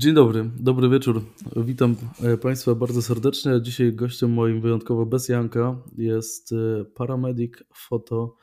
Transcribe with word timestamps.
Dzień 0.00 0.14
dobry, 0.14 0.50
dobry 0.58 0.88
wieczór. 0.88 1.22
Witam 1.56 1.96
e, 2.22 2.36
Państwa 2.36 2.74
bardzo 2.74 3.02
serdecznie. 3.02 3.62
Dzisiaj 3.62 3.92
gościem 3.92 4.32
moim 4.32 4.60
wyjątkowo 4.60 5.06
bez 5.06 5.28
Janka 5.28 5.82
jest 5.96 6.52
e, 6.52 6.84
Paramedic 6.84 7.52
Photo 7.74 8.36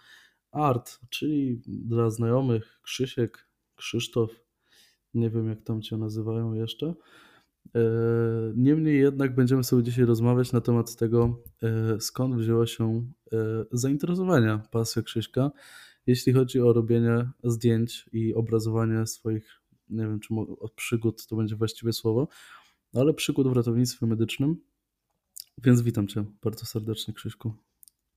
Art, 0.52 1.00
czyli 1.10 1.62
dla 1.68 2.10
znajomych 2.10 2.80
Krzysiek, 2.82 3.48
Krzysztof, 3.76 4.30
nie 5.14 5.30
wiem 5.30 5.48
jak 5.50 5.62
tam 5.62 5.82
Cię 5.82 5.98
nazywają 5.98 6.54
jeszcze. 6.54 6.94
E, 7.76 7.82
niemniej 8.56 9.00
jednak 9.00 9.36
będziemy 9.36 9.64
sobie 9.64 9.84
dzisiaj 9.84 10.06
rozmawiać 10.06 10.52
na 10.52 10.62
temat 10.62 10.96
tego, 10.96 11.44
skąd 12.00 12.36
wzięła 12.36 12.68
się 12.68 13.06
zainteresowania, 13.72 14.62
pasja 14.72 15.02
Krzyśka, 15.02 15.52
jeśli 16.08 16.34
chodzi 16.34 16.62
o 16.62 16.74
robienie 16.74 17.30
zdjęć 17.44 18.10
i 18.14 18.34
obrazowanie 18.36 19.08
swoich 19.08 19.62
nie 19.90 20.04
wiem, 20.04 20.20
czy 20.20 20.34
od 20.60 20.74
przygód 20.74 21.28
to 21.28 21.36
będzie 21.36 21.56
właściwe 21.56 21.94
słowo, 21.94 22.28
no 22.94 23.02
ale 23.02 23.14
przygód 23.14 23.48
w 23.48 23.54
ratownictwie 23.54 24.06
medycznym. 24.06 24.62
Więc 25.58 25.82
witam 25.82 26.08
Cię 26.08 26.26
bardzo 26.44 26.66
serdecznie, 26.66 27.14
Krzyśku. 27.14 27.54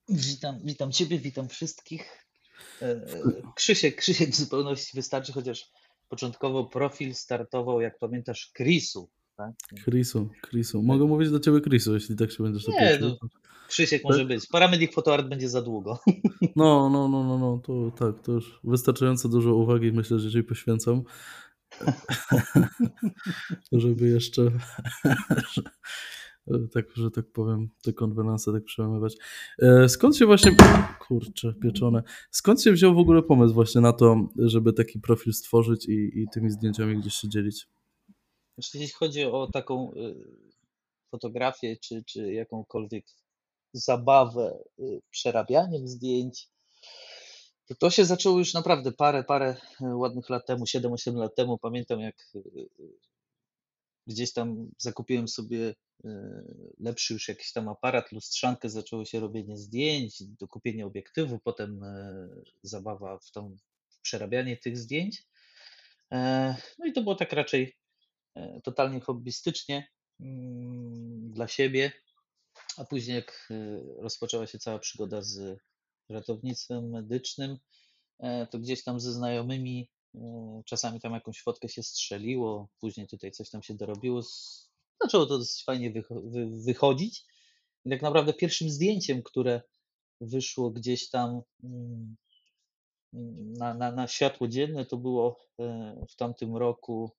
Witam, 0.08 0.58
witam 0.64 0.92
Ciebie, 0.92 1.18
witam 1.18 1.48
wszystkich. 1.48 2.26
E, 2.82 3.00
Krzysiek, 3.54 3.96
Krzysiek 3.96 4.30
w 4.30 4.36
zupełności 4.36 4.96
wystarczy, 4.96 5.32
chociaż 5.32 5.70
początkowo 6.08 6.64
profil 6.64 7.14
startował, 7.14 7.80
jak 7.80 7.98
pamiętasz, 7.98 8.52
Chrisu. 8.56 9.10
Tak? 9.36 9.50
Chrisu, 9.84 10.28
Chrisu. 10.48 10.82
Mogę 10.82 11.04
mówić 11.04 11.30
do 11.30 11.40
Ciebie 11.40 11.60
Chrisu, 11.60 11.94
jeśli 11.94 12.16
tak 12.16 12.32
się 12.32 12.42
będziesz 12.44 12.68
Nie, 12.68 12.98
no, 13.00 13.16
Krzysiek 13.68 14.02
tak? 14.02 14.10
może 14.10 14.24
być. 14.24 14.46
Paramedic 14.46 14.94
Photoart 14.94 15.28
będzie 15.28 15.48
za 15.48 15.62
długo. 15.62 15.98
No, 16.56 16.90
no, 16.90 17.08
no, 17.08 17.24
no, 17.24 17.38
no, 17.38 17.60
to 17.64 17.90
tak, 17.90 18.22
to 18.22 18.32
już 18.32 18.60
wystarczająco 18.64 19.28
dużo 19.28 19.54
uwagi 19.54 19.92
myślę, 19.92 20.18
że 20.18 20.30
Ci 20.30 20.42
poświęcam. 20.42 21.02
żeby 23.72 24.08
jeszcze 24.08 24.42
tak, 26.74 26.84
że 26.94 27.10
tak 27.10 27.32
powiem, 27.32 27.70
te 27.82 27.92
konwenanse 27.92 28.52
tak 28.52 28.64
przełamywać. 28.64 29.16
E, 29.58 29.88
skąd 29.88 30.16
się 30.16 30.26
właśnie, 30.26 30.56
kurczę, 31.00 31.54
pieczone, 31.62 32.02
skąd 32.30 32.62
się 32.62 32.72
wziął 32.72 32.94
w 32.94 32.98
ogóle 32.98 33.22
pomysł 33.22 33.54
właśnie 33.54 33.80
na 33.80 33.92
to, 33.92 34.28
żeby 34.38 34.72
taki 34.72 35.00
profil 35.00 35.32
stworzyć 35.32 35.88
i, 35.88 35.92
i 35.92 36.26
tymi 36.32 36.50
zdjęciami 36.50 36.98
gdzieś 37.00 37.14
się 37.14 37.28
dzielić? 37.28 37.66
Jeśli 38.56 38.88
chodzi 38.88 39.24
o 39.24 39.48
taką 39.52 39.92
y, 39.94 40.14
fotografię, 41.10 41.76
czy, 41.76 42.02
czy 42.06 42.32
jakąkolwiek 42.32 43.04
zabawę 43.72 44.58
przerabianiem 45.10 45.88
zdjęć, 45.88 46.48
to 47.78 47.90
się 47.90 48.04
zaczęło 48.04 48.38
już 48.38 48.54
naprawdę 48.54 48.92
parę, 48.92 49.24
parę 49.24 49.56
e, 49.80 49.96
ładnych 49.96 50.30
lat 50.30 50.46
temu, 50.46 50.64
7-8 50.64 51.16
lat 51.16 51.34
temu. 51.34 51.58
Pamiętam, 51.58 52.00
jak 52.00 52.32
e, 52.34 52.40
gdzieś 54.06 54.32
tam 54.32 54.70
zakupiłem 54.78 55.28
sobie 55.28 55.74
e, 56.04 56.42
lepszy 56.78 57.12
już 57.12 57.28
jakiś 57.28 57.52
tam 57.52 57.68
aparat, 57.68 58.12
lustrzankę, 58.12 58.70
zaczęło 58.70 59.04
się 59.04 59.20
robienie 59.20 59.56
zdjęć, 59.56 60.22
dokupienie 60.22 60.86
obiektywu, 60.86 61.38
potem 61.38 61.80
zabawa 62.62 63.18
w 63.18 63.30
tą 63.30 63.56
w 63.88 64.00
przerabianie 64.00 64.56
tych 64.56 64.78
zdjęć. 64.78 65.22
No 66.78 66.86
i 66.86 66.92
to 66.92 67.02
było 67.02 67.14
tak 67.14 67.32
raczej 67.32 67.76
totalnie 68.64 69.00
hobbystycznie 69.00 69.88
mm, 70.20 71.32
dla 71.32 71.48
siebie, 71.48 71.92
a 72.76 72.84
później 72.84 73.16
jak 73.16 73.48
rozpoczęła 73.98 74.46
się 74.46 74.58
cała 74.58 74.78
przygoda 74.78 75.22
z 75.22 75.60
ratownictwem 76.10 76.90
medycznym, 76.90 77.58
e, 78.18 78.46
to 78.46 78.58
gdzieś 78.58 78.84
tam 78.84 79.00
ze 79.00 79.12
znajomymi 79.12 79.90
e, 80.14 80.62
czasami 80.66 81.00
tam 81.00 81.12
jakąś 81.12 81.42
fotkę 81.42 81.68
się 81.68 81.82
strzeliło, 81.82 82.68
później 82.80 83.06
tutaj 83.06 83.30
coś 83.30 83.50
tam 83.50 83.62
się 83.62 83.74
dorobiło. 83.74 84.22
Zaczęło 85.02 85.26
to 85.26 85.38
dosyć 85.38 85.64
fajnie 85.64 85.92
wychodzić. 86.66 87.24
I 87.84 87.90
tak 87.90 88.02
naprawdę 88.02 88.32
pierwszym 88.32 88.70
zdjęciem, 88.70 89.22
które 89.22 89.62
wyszło 90.20 90.70
gdzieś 90.70 91.10
tam 91.10 91.42
mm, 91.64 92.16
na, 93.58 93.74
na, 93.74 93.92
na 93.92 94.08
światło 94.08 94.48
dzienne, 94.48 94.86
to 94.86 94.96
było 94.96 95.40
e, 95.58 96.04
w 96.08 96.16
tamtym 96.16 96.56
roku 96.56 97.10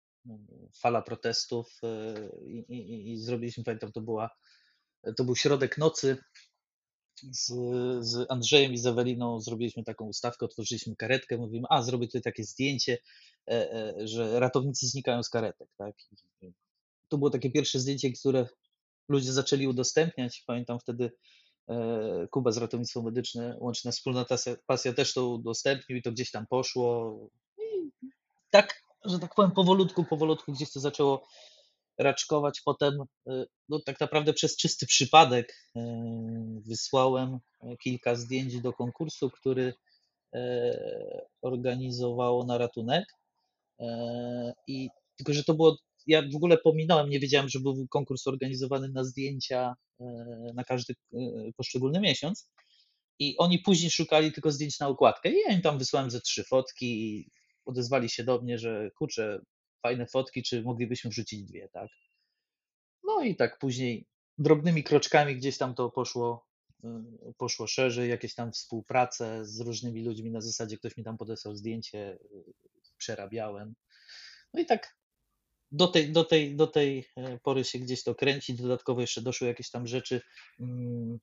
fala 0.74 1.02
protestów 1.02 1.82
i, 2.48 2.58
i, 2.70 3.12
i 3.12 3.18
zrobiliśmy, 3.18 3.64
pamiętam, 3.64 3.92
to 3.92 4.02
była 4.02 4.30
to 5.18 5.24
był 5.24 5.36
środek 5.36 5.78
nocy, 5.78 6.18
z, 7.32 7.54
z 8.06 8.32
Andrzejem 8.32 8.74
i 8.74 8.78
z 8.78 8.86
Eweliną 8.86 9.40
zrobiliśmy 9.40 9.84
taką 9.84 10.06
ustawkę, 10.06 10.46
otworzyliśmy 10.46 10.96
karetkę, 10.96 11.38
mówimy, 11.38 11.68
a 11.70 11.82
zrobię 11.82 12.08
tutaj 12.08 12.22
takie 12.22 12.44
zdjęcie, 12.44 12.98
e, 13.48 13.74
e, 13.74 14.08
że 14.08 14.40
ratownicy 14.40 14.88
znikają 14.88 15.24
z 15.24 15.30
karetek. 15.30 15.70
Tak? 15.78 15.96
to 17.12 17.18
było 17.18 17.30
takie 17.30 17.52
pierwsze 17.52 17.80
zdjęcie, 17.80 18.12
które 18.12 18.48
ludzie 19.10 19.34
zaczęli 19.34 19.68
udostępniać. 19.68 20.44
Pamiętam 20.48 20.80
wtedy 20.80 21.12
e, 21.70 22.28
Kuba 22.32 22.52
z 22.52 22.58
Ratownictwo 22.58 23.02
Medyczne, 23.02 23.58
łączna 23.60 23.92
wspólna 23.92 24.26
pasja 24.68 24.94
też 24.94 25.14
to 25.14 25.28
udostępnił 25.28 25.98
i 25.98 26.02
to 26.02 26.12
gdzieś 26.12 26.32
tam 26.32 26.48
poszło. 26.48 27.18
I 27.58 27.92
tak, 28.50 28.84
że 29.06 29.20
tak 29.20 29.36
powiem, 29.36 29.52
powolutku, 29.52 30.04
powolutku 30.04 30.52
gdzieś 30.52 30.72
to 30.72 30.80
zaczęło 30.80 31.28
raczkować. 32.04 32.62
Potem, 32.66 32.94
y, 33.30 33.46
no 33.70 33.80
tak 33.86 34.00
naprawdę 34.00 34.34
przez 34.34 34.58
czysty 34.58 34.86
przypadek 34.86 35.54
y, 35.78 35.82
wysłałem 36.68 37.40
kilka 37.84 38.16
zdjęć 38.16 38.62
do 38.62 38.74
konkursu, 38.74 39.30
który 39.30 39.74
y, 40.36 40.40
organizowało 41.42 42.46
na 42.46 42.58
ratunek. 42.58 43.06
I 44.68 44.90
tylko, 45.18 45.34
że 45.34 45.44
to 45.44 45.54
było, 45.54 45.78
ja 46.08 46.22
w 46.34 46.36
ogóle 46.36 46.58
pominąłem, 46.58 47.10
nie 47.10 47.20
wiedziałem, 47.20 47.50
że 47.50 47.60
był 47.60 47.88
konkurs 47.90 48.28
organizowany 48.28 48.90
na 48.90 49.04
zdjęcia 49.04 49.74
na 50.56 50.64
każdy 50.64 50.94
poszczególny 51.58 52.00
miesiąc. 52.00 52.50
I 53.20 53.38
oni 53.38 53.60
później 53.60 53.92
szukali 53.92 54.32
tylko 54.32 54.52
zdjęć 54.52 54.80
na 54.80 54.88
okładkę. 54.88 55.30
I 55.30 55.40
ja 55.48 55.56
im 55.56 55.62
tam 55.62 55.78
wysłałem 55.78 56.12
ze 56.12 56.22
trzy 56.22 56.44
fotki 56.44 56.86
i 56.86 57.30
odezwali 57.66 58.10
się 58.10 58.24
do 58.24 58.42
mnie, 58.42 58.58
że 58.58 58.90
kurczę, 58.98 59.40
fajne 59.82 60.08
fotki, 60.08 60.44
czy 60.44 60.62
moglibyśmy 60.62 61.10
wrzucić 61.10 61.44
dwie, 61.44 61.70
tak? 61.70 61.90
No 63.04 63.22
i 63.22 63.36
tak 63.36 63.60
później 63.60 64.06
drobnymi 64.38 64.84
kroczkami 64.84 65.36
gdzieś 65.36 65.58
tam 65.58 65.76
to 65.76 65.90
poszło, 65.90 66.48
y, 66.84 66.88
poszło 67.38 67.68
szerzej, 67.68 68.10
jakieś 68.10 68.36
tam 68.36 68.52
współprace 68.52 69.46
z 69.46 69.60
różnymi 69.60 70.04
ludźmi 70.04 70.32
na 70.32 70.42
zasadzie 70.42 70.78
ktoś 70.78 70.98
mi 70.98 71.04
tam 71.04 71.18
podesłał 71.18 71.56
zdjęcie, 71.56 72.20
y, 72.36 72.54
przerabiałem. 72.98 73.76
No 74.54 74.62
i 74.62 74.66
tak 74.66 75.02
do 75.72 75.88
tej, 75.88 76.12
do 76.12 76.24
tej, 76.24 76.56
do 76.56 76.68
tej 76.68 77.08
e, 77.18 77.40
pory 77.40 77.64
się 77.64 77.80
gdzieś 77.80 78.04
to 78.04 78.16
kręci. 78.16 78.54
Dodatkowo 78.54 79.02
jeszcze 79.02 79.22
doszły 79.22 79.48
jakieś 79.48 79.70
tam 79.70 79.88
rzeczy, 79.88 80.22
mm, 80.60 81.20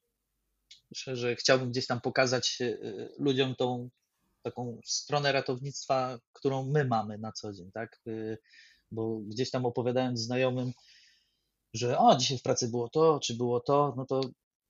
że 1.07 1.37
chciałbym 1.37 1.71
gdzieś 1.71 1.87
tam 1.87 2.01
pokazać 2.01 2.59
e, 2.61 2.79
ludziom 3.19 3.55
tą 3.55 3.91
taką 4.51 4.81
stronę 4.85 5.33
ratownictwa, 5.33 6.19
którą 6.33 6.71
my 6.71 6.85
mamy 6.85 7.19
na 7.19 7.33
co 7.33 7.53
dzień, 7.53 7.71
tak? 7.73 8.01
Y, 8.07 8.39
bo 8.91 9.19
gdzieś 9.19 9.51
tam 9.51 9.67
opowiadając 9.67 10.21
znajomym, 10.21 10.73
że 11.75 11.99
o, 11.99 12.17
dzisiaj 12.17 12.39
w 12.39 12.43
pracy 12.43 12.69
było 12.69 12.89
to, 12.89 13.21
czy 13.21 13.35
było 13.35 13.61
to, 13.61 13.95
no 13.97 14.07
to 14.07 14.21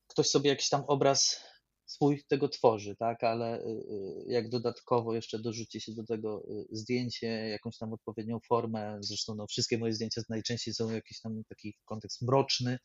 ktoś 0.09 0.28
sobie 0.28 0.50
jakiś 0.50 0.69
tam 0.69 0.84
obraz 0.87 1.44
swój 1.87 2.25
tego 2.28 2.49
tworzy, 2.49 2.97
tak, 2.97 3.25
ale 3.25 3.61
y, 3.61 3.65
y, 3.65 4.25
jak 4.27 4.49
dodatkowo 4.49 5.15
jeszcze 5.15 5.38
dorzuci 5.38 5.81
się 5.81 5.93
do 5.94 6.05
tego 6.05 6.43
zdjęcie, 6.71 7.27
jakąś 7.27 7.78
tam 7.78 7.93
odpowiednią 7.93 8.38
formę, 8.49 8.99
zresztą 9.00 9.34
no, 9.34 9.47
wszystkie 9.47 9.78
moje 9.78 9.93
zdjęcia 9.93 10.22
najczęściej 10.28 10.75
są 10.75 10.91
jakiś 10.91 11.21
tam 11.21 11.43
taki 11.49 11.75
kontekst 11.84 12.22
mroczny, 12.22 12.78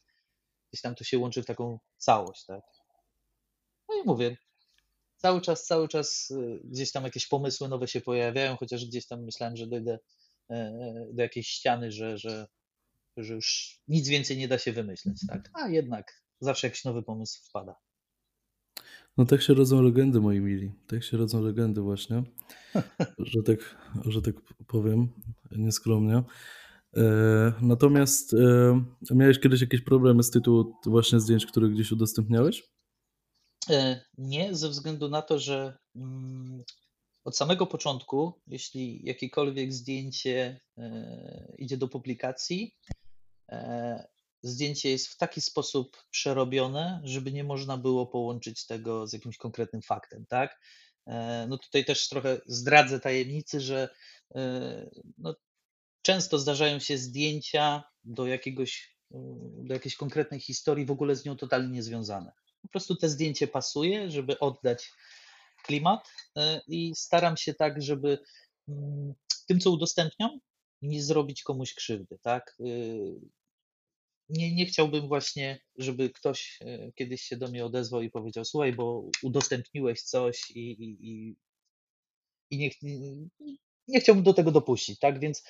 gdzieś 0.71 0.81
tam 0.81 0.95
to 0.95 1.03
się 1.03 1.17
łączy 1.17 1.43
w 1.43 1.45
taką 1.45 1.79
całość, 1.97 2.45
tak. 2.45 2.61
No 3.89 3.95
i 3.95 4.03
mówię, 4.05 4.37
cały 5.23 5.41
czas, 5.41 5.65
cały 5.65 5.87
czas 5.87 6.31
y, 6.31 6.59
gdzieś 6.63 6.91
tam 6.91 7.03
jakieś 7.03 7.27
pomysły 7.27 7.69
nowe 7.69 7.87
się 7.87 8.01
pojawiają, 8.01 8.57
chociaż 8.57 8.85
gdzieś 8.85 9.07
tam 9.07 9.23
myślałem, 9.23 9.57
że 9.57 9.67
dojdę 9.67 9.99
e, 10.49 10.53
e, 10.53 11.07
do 11.13 11.21
jakiejś 11.21 11.47
ściany, 11.47 11.91
że, 11.91 12.17
że, 12.17 12.47
że 13.17 13.33
już 13.33 13.79
nic 13.87 14.07
więcej 14.07 14.37
nie 14.37 14.47
da 14.47 14.57
się 14.57 14.71
wymyśleć, 14.71 15.17
tak? 15.27 15.49
A 15.53 15.69
jednak 15.69 16.23
zawsze 16.39 16.67
jakiś 16.67 16.83
nowy 16.83 17.03
pomysł 17.03 17.39
wpada. 17.49 17.75
No 19.17 19.25
tak 19.25 19.41
się 19.41 19.53
rodzą 19.53 19.81
legendy, 19.81 20.21
moi 20.21 20.39
mili. 20.39 20.71
Tak 20.87 21.03
się 21.03 21.17
rodzą 21.17 21.41
legendy 21.41 21.81
właśnie, 21.81 22.23
że 23.31 23.43
tak, 23.43 23.85
że 24.05 24.21
tak 24.21 24.35
powiem 24.67 25.09
nieskromnie. 25.51 26.23
E, 26.97 27.03
natomiast 27.61 28.35
miałeś 29.11 29.39
kiedyś 29.39 29.61
jakieś 29.61 29.81
problemy 29.81 30.23
z 30.23 30.31
tytułu 30.31 30.75
właśnie 30.85 31.19
zdjęć, 31.19 31.45
które 31.45 31.69
gdzieś 31.69 31.91
udostępniałeś? 31.91 32.72
E, 33.69 34.01
nie, 34.17 34.55
ze 34.55 34.69
względu 34.69 35.09
na 35.09 35.21
to, 35.21 35.39
że 35.39 35.77
mm, 35.95 36.63
od 37.23 37.37
samego 37.37 37.67
początku, 37.67 38.41
jeśli 38.47 39.05
jakiekolwiek 39.05 39.73
zdjęcie 39.73 40.61
e, 40.77 41.55
idzie 41.57 41.77
do 41.77 41.87
publikacji, 41.87 42.75
e, 43.51 44.07
zdjęcie 44.41 44.89
jest 44.89 45.07
w 45.07 45.17
taki 45.17 45.41
sposób 45.41 45.97
przerobione, 46.09 47.01
żeby 47.03 47.31
nie 47.31 47.43
można 47.43 47.77
było 47.77 48.07
połączyć 48.07 48.65
tego 48.65 49.07
z 49.07 49.13
jakimś 49.13 49.37
konkretnym 49.37 49.81
faktem, 49.81 50.25
tak? 50.25 50.59
No 51.47 51.57
tutaj 51.57 51.85
też 51.85 52.09
trochę 52.09 52.41
zdradzę 52.45 52.99
tajemnicy, 52.99 53.61
że 53.61 53.89
no 55.17 55.35
często 56.01 56.39
zdarzają 56.39 56.79
się 56.79 56.97
zdjęcia 56.97 57.83
do 58.03 58.27
jakiegoś, 58.27 58.97
do 59.63 59.73
jakiejś 59.73 59.95
konkretnej 59.95 60.39
historii, 60.39 60.85
w 60.85 60.91
ogóle 60.91 61.15
z 61.15 61.25
nią 61.25 61.37
totalnie 61.37 61.69
niezwiązane. 61.69 62.31
Po 62.63 62.67
prostu 62.67 62.95
te 62.95 63.09
zdjęcie 63.09 63.47
pasuje, 63.47 64.11
żeby 64.11 64.39
oddać 64.39 64.91
klimat 65.65 66.09
i 66.67 66.93
staram 66.95 67.37
się 67.37 67.53
tak, 67.53 67.81
żeby 67.81 68.19
mm, 68.67 69.13
tym, 69.47 69.59
co 69.59 69.71
udostępniam, 69.71 70.39
nie 70.81 71.03
zrobić 71.03 71.43
komuś 71.43 71.73
krzywdy, 71.73 72.17
tak? 72.21 72.55
nie, 74.29 74.55
nie 74.55 74.65
chciałbym 74.65 75.07
właśnie, 75.07 75.59
żeby 75.77 76.09
ktoś 76.09 76.59
e, 76.61 76.91
kiedyś 76.91 77.21
się 77.21 77.37
do 77.37 77.47
mnie 77.47 77.65
odezwał 77.65 78.01
i 78.01 78.09
powiedział, 78.09 78.45
słuchaj, 78.45 78.73
bo 78.73 79.09
udostępniłeś 79.23 80.01
coś 80.01 80.51
i, 80.51 80.71
i, 80.71 80.97
i, 81.01 81.35
i 82.51 82.57
nie, 82.57 82.69
nie 83.87 83.99
chciałbym 83.99 84.23
do 84.23 84.33
tego 84.33 84.51
dopuścić, 84.51 84.99
tak? 84.99 85.19
Więc 85.19 85.43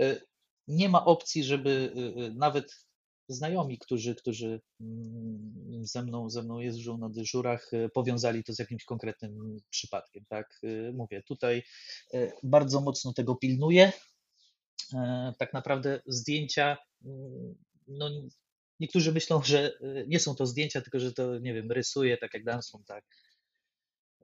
e, 0.00 0.20
nie 0.68 0.88
ma 0.88 1.04
opcji, 1.04 1.44
żeby 1.44 1.92
e, 2.16 2.30
nawet 2.30 2.87
znajomi, 3.28 3.78
którzy, 3.78 4.14
którzy 4.14 4.60
mm, 4.80 5.86
ze 5.86 6.02
mną, 6.02 6.30
ze 6.30 6.42
mną 6.42 6.58
jeżdżą 6.58 6.98
na 6.98 7.08
dyżurach, 7.08 7.70
powiązali 7.94 8.44
to 8.44 8.52
z 8.52 8.58
jakimś 8.58 8.84
konkretnym 8.84 9.60
przypadkiem, 9.70 10.24
tak? 10.28 10.60
Mówię, 10.92 11.22
tutaj 11.22 11.62
bardzo 12.42 12.80
mocno 12.80 13.12
tego 13.12 13.36
pilnuję. 13.36 13.92
Tak 15.38 15.52
naprawdę 15.52 16.00
zdjęcia 16.06 16.76
mm, 17.04 17.54
no, 17.88 18.10
niektórzy 18.80 19.12
myślą, 19.12 19.42
że 19.42 19.78
nie 20.06 20.20
są 20.20 20.34
to 20.34 20.46
zdjęcia, 20.46 20.80
tylko 20.80 21.00
że 21.00 21.12
to, 21.12 21.38
nie 21.38 21.54
wiem, 21.54 21.72
rysuje, 21.72 22.18
tak 22.18 22.34
jak 22.34 22.44
Danson, 22.44 22.84
tak. 22.84 23.04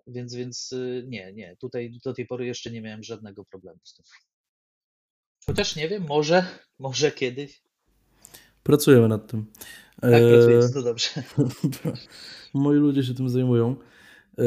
Więc, 0.07 0.35
więc 0.35 0.75
nie, 1.07 1.33
nie, 1.33 1.57
tutaj 1.57 1.99
do 2.05 2.15
tej 2.15 2.27
pory 2.27 2.47
jeszcze 2.47 2.71
nie 2.71 2.83
miałem 2.83 3.03
żadnego 3.03 3.45
problemu 3.45 3.81
z 3.85 3.95
tym. 3.95 4.05
Chociaż 5.47 5.77
nie 5.77 5.89
wiem, 5.89 6.07
może, 6.09 6.47
może 6.79 7.13
kiedyś. 7.13 7.63
Pracujemy 8.65 9.09
nad 9.09 9.27
tym. 9.27 9.47
Tak, 10.01 10.11
pracujemy, 10.11 10.73
to 10.75 10.83
dobrze. 10.83 11.11
Moi 12.55 12.77
ludzie 12.77 13.03
się 13.03 13.15
tym 13.15 13.29
zajmują. 13.29 13.77
E, 14.39 14.45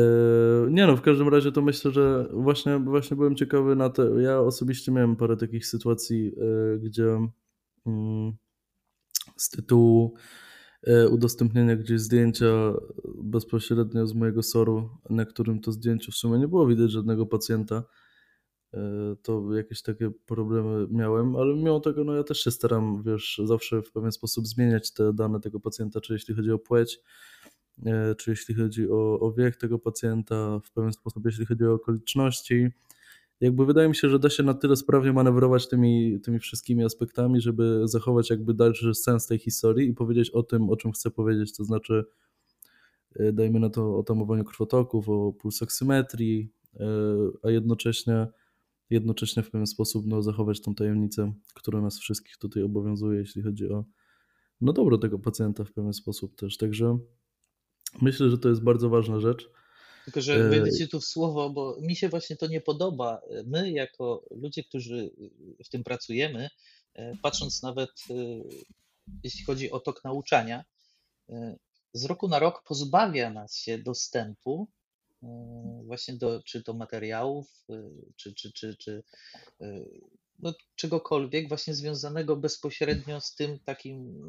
nie 0.70 0.88
no, 0.88 0.98
w 0.98 1.02
każdym 1.02 1.30
razie 1.30 1.52
to 1.52 1.62
myślę, 1.62 1.92
że 1.92 2.28
właśnie, 2.34 2.80
właśnie 2.80 3.18
byłem 3.18 3.36
ciekawy 3.36 3.76
na 3.76 3.90
te. 3.90 4.22
Ja 4.22 4.40
osobiście 4.40 4.92
miałem 4.92 5.16
parę 5.16 5.38
takich 5.38 5.66
sytuacji, 5.66 6.34
e, 6.38 6.78
gdzie 6.80 7.28
mm, 7.86 8.34
z 9.38 9.50
tytułu 9.50 10.14
e, 10.84 11.10
udostępnienia 11.10 11.76
gdzieś 11.76 12.02
zdjęcia 12.02 12.74
bezpośrednio 13.24 14.08
z 14.08 14.14
mojego 14.14 14.44
soru, 14.44 14.90
na 15.10 15.26
którym 15.26 15.62
to 15.62 15.72
zdjęciu 15.72 16.12
w 16.12 16.16
sumie 16.16 16.40
nie 16.40 16.48
było 16.48 16.68
widać 16.68 16.92
żadnego 16.92 17.26
pacjenta. 17.26 17.84
E, 18.74 19.16
to 19.22 19.54
jakieś 19.54 19.82
takie 19.82 20.12
problemy 20.26 20.88
miałem, 20.92 21.36
ale 21.36 21.56
mimo 21.56 21.80
tego 21.80 22.04
no 22.04 22.16
ja 22.16 22.24
też 22.24 22.40
się 22.40 22.52
staram, 22.52 23.04
wiesz, 23.04 23.42
zawsze 23.46 23.82
w 23.82 23.92
pewien 23.92 24.12
sposób 24.12 24.48
zmieniać 24.48 24.94
te 24.94 25.14
dane 25.14 25.40
tego 25.40 25.60
pacjenta, 25.60 26.02
czy 26.02 26.14
jeśli 26.14 26.36
chodzi 26.36 26.52
o 26.52 26.60
płeć, 26.60 27.00
e, 27.86 28.16
czy 28.16 28.32
jeśli 28.32 28.56
chodzi 28.56 28.90
o, 28.90 29.20
o 29.20 29.32
wiek 29.32 29.56
tego 29.56 29.80
pacjenta, 29.80 30.60
w 30.60 30.72
pewien 30.72 30.94
sposób 30.94 31.26
jeśli 31.26 31.46
chodzi 31.46 31.66
o 31.66 31.74
okoliczności, 31.74 32.68
jakby 33.42 33.66
wydaje 33.66 33.90
mi 33.90 33.96
się, 33.96 34.10
że 34.10 34.20
da 34.20 34.30
się 34.30 34.44
na 34.44 34.54
tyle 34.54 34.76
sprawnie 34.76 35.14
manewrować 35.14 35.70
tymi, 35.70 36.20
tymi 36.20 36.40
wszystkimi 36.40 36.84
aspektami, 36.84 37.42
żeby 37.42 37.82
zachować 37.84 38.30
jakby 38.30 38.54
dalszy 38.54 38.96
sens 38.96 39.28
tej 39.28 39.40
historii 39.40 39.90
i 39.90 39.94
powiedzieć 39.94 40.30
o 40.30 40.44
tym, 40.44 40.70
o 40.70 40.76
czym 40.76 40.92
chcę 40.92 41.12
powiedzieć, 41.12 41.58
to 41.58 41.64
znaczy 41.64 42.06
e, 43.16 43.34
dajmy 43.34 43.60
na 43.60 43.70
to 43.70 43.98
o 43.98 44.04
tamowaniu 44.04 44.44
krwotoków, 44.44 45.10
o 45.10 45.34
pulsoksymetrii, 45.34 46.52
a 47.44 47.50
jednocześnie 47.50 48.28
jednocześnie 48.90 49.44
w 49.44 49.52
pewien 49.52 49.68
sposób 49.68 50.06
no, 50.08 50.22
zachować 50.22 50.62
tą 50.62 50.76
tajemnicę, 50.76 51.34
która 51.54 51.82
nas 51.82 52.00
wszystkich 52.00 52.38
tutaj 52.38 52.64
obowiązuje, 52.64 53.20
jeśli 53.20 53.42
chodzi 53.42 53.70
o 53.70 53.86
no, 54.62 54.74
dobro 54.74 54.98
tego 54.98 55.20
pacjenta 55.20 55.64
w 55.64 55.72
pewien 55.72 55.94
sposób 55.94 56.36
też. 56.36 56.58
Także 56.58 56.98
myślę, 58.02 58.30
że 58.30 58.38
to 58.38 58.50
jest 58.50 58.64
bardzo 58.64 58.90
ważna 58.90 59.20
rzecz. 59.20 59.50
Tylko, 60.06 60.22
że 60.22 60.50
wejdę 60.50 60.72
ci 60.72 60.88
tu 60.88 61.00
w 61.00 61.06
słowo, 61.06 61.50
bo 61.50 61.78
mi 61.82 61.96
się 61.96 62.10
właśnie 62.10 62.36
to 62.36 62.48
nie 62.48 62.62
podoba. 62.62 63.22
My, 63.46 63.72
jako 63.72 64.26
ludzie, 64.32 64.64
którzy 64.64 65.12
w 65.66 65.70
tym 65.70 65.84
pracujemy, 65.84 66.50
e, 66.94 67.18
patrząc 67.22 67.64
nawet, 67.64 67.90
e, 68.10 68.14
jeśli 69.24 69.46
chodzi 69.46 69.72
o 69.72 69.80
tok 69.80 70.04
nauczania, 70.04 70.64
e, 71.30 71.58
z 71.94 72.06
roku 72.06 72.28
na 72.28 72.40
rok 72.40 72.64
pozbawia 72.68 73.30
nas 73.30 73.56
się 73.56 73.78
dostępu 73.78 74.68
właśnie 75.86 76.16
do, 76.16 76.44
czy 76.44 76.64
do 76.64 76.74
materiałów, 76.74 77.66
czy, 78.16 78.34
czy, 78.34 78.52
czy, 78.54 78.76
czy 78.78 79.04
no, 80.40 80.54
czegokolwiek 80.76 81.48
właśnie 81.48 81.74
związanego 81.74 82.36
bezpośrednio 82.36 83.22
z 83.22 83.36
tym 83.36 83.60
takim, 83.60 84.22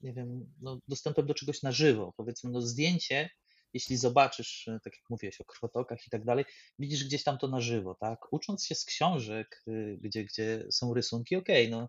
nie 0.00 0.12
wiem, 0.12 0.52
no, 0.60 0.80
dostępem 0.88 1.26
do 1.26 1.34
czegoś 1.34 1.62
na 1.62 1.72
żywo. 1.72 2.14
Powiedzmy, 2.16 2.50
no, 2.50 2.62
zdjęcie 2.62 3.30
jeśli 3.74 3.96
zobaczysz, 3.96 4.68
e, 4.68 4.80
tak 4.84 4.92
jak 4.96 5.10
mówiłeś 5.10 5.40
o 5.40 5.44
krwotokach 5.44 6.06
i 6.06 6.10
tak 6.10 6.24
dalej, 6.24 6.44
widzisz 6.78 7.04
gdzieś 7.04 7.24
tam 7.24 7.38
to 7.38 7.48
na 7.48 7.60
żywo, 7.60 7.96
tak? 8.00 8.32
Ucząc 8.32 8.66
się 8.66 8.74
z 8.74 8.84
książek, 8.84 9.62
y, 9.68 9.98
gdzie, 10.00 10.24
gdzie 10.24 10.66
są 10.70 10.94
rysunki, 10.94 11.36
okej, 11.36 11.66
okay, 11.66 11.78
no 11.78 11.88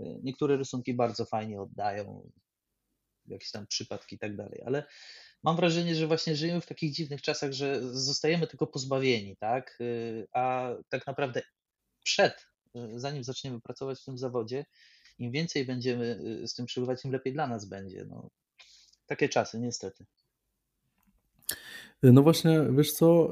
y, 0.00 0.20
niektóre 0.22 0.56
rysunki 0.56 0.94
bardzo 0.94 1.24
fajnie 1.24 1.60
oddają 1.60 2.30
jakieś 3.26 3.50
tam 3.50 3.66
przypadki 3.66 4.16
i 4.16 4.18
tak 4.18 4.36
dalej, 4.36 4.62
ale 4.66 4.84
mam 5.42 5.56
wrażenie, 5.56 5.94
że 5.94 6.06
właśnie 6.06 6.36
żyjemy 6.36 6.60
w 6.60 6.66
takich 6.66 6.92
dziwnych 6.92 7.22
czasach, 7.22 7.52
że 7.52 7.94
zostajemy 7.94 8.46
tylko 8.46 8.66
pozbawieni, 8.66 9.36
tak? 9.36 9.78
Y, 9.80 10.26
a 10.32 10.70
tak 10.88 11.06
naprawdę 11.06 11.42
przed, 12.04 12.46
zanim 12.96 13.24
zaczniemy 13.24 13.60
pracować 13.60 14.00
w 14.00 14.04
tym 14.04 14.18
zawodzie, 14.18 14.64
im 15.18 15.32
więcej 15.32 15.64
będziemy 15.64 16.20
z 16.46 16.54
tym 16.54 16.66
przebywać, 16.66 17.02
tym 17.02 17.12
lepiej 17.12 17.32
dla 17.32 17.46
nas 17.46 17.64
będzie. 17.64 18.04
No, 18.04 18.30
takie 19.06 19.28
czasy, 19.28 19.60
niestety. 19.60 20.04
No 22.02 22.22
właśnie, 22.22 22.60
wiesz 22.70 22.92
co, 22.92 23.30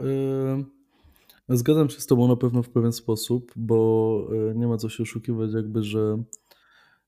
zgadzam 1.48 1.90
się 1.90 2.00
z 2.00 2.06
tobą 2.06 2.28
na 2.28 2.36
pewno 2.36 2.62
w 2.62 2.70
pewien 2.70 2.92
sposób, 2.92 3.52
bo 3.56 4.28
nie 4.54 4.66
ma 4.66 4.76
co 4.76 4.88
się 4.88 5.02
oszukiwać 5.02 5.52
jakby, 5.52 5.82
że 5.82 6.22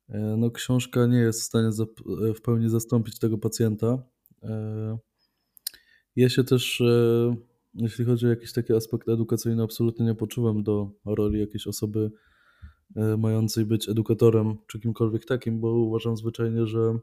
no, 0.09 0.51
książka 0.51 1.07
nie 1.07 1.19
jest 1.19 1.41
w 1.41 1.45
stanie 1.45 1.71
w 2.37 2.41
pełni 2.41 2.69
zastąpić 2.69 3.19
tego 3.19 3.39
pacjenta. 3.39 4.03
Ja 6.17 6.29
się 6.29 6.45
też, 6.45 6.83
jeśli 7.75 8.05
chodzi 8.05 8.27
o 8.27 8.29
jakiś 8.29 8.53
taki 8.53 8.73
aspekt 8.73 9.09
edukacyjny, 9.09 9.63
absolutnie 9.63 10.07
nie 10.07 10.15
poczułem 10.15 10.63
do 10.63 10.91
roli 11.05 11.41
jakiejś 11.41 11.67
osoby 11.67 12.11
mającej 13.19 13.67
być 13.67 13.89
edukatorem 13.89 14.57
czy 14.67 14.81
kimkolwiek 14.81 15.25
takim, 15.25 15.61
bo 15.61 15.73
uważam 15.73 16.17
zwyczajnie, 16.17 16.67
że 16.67 16.99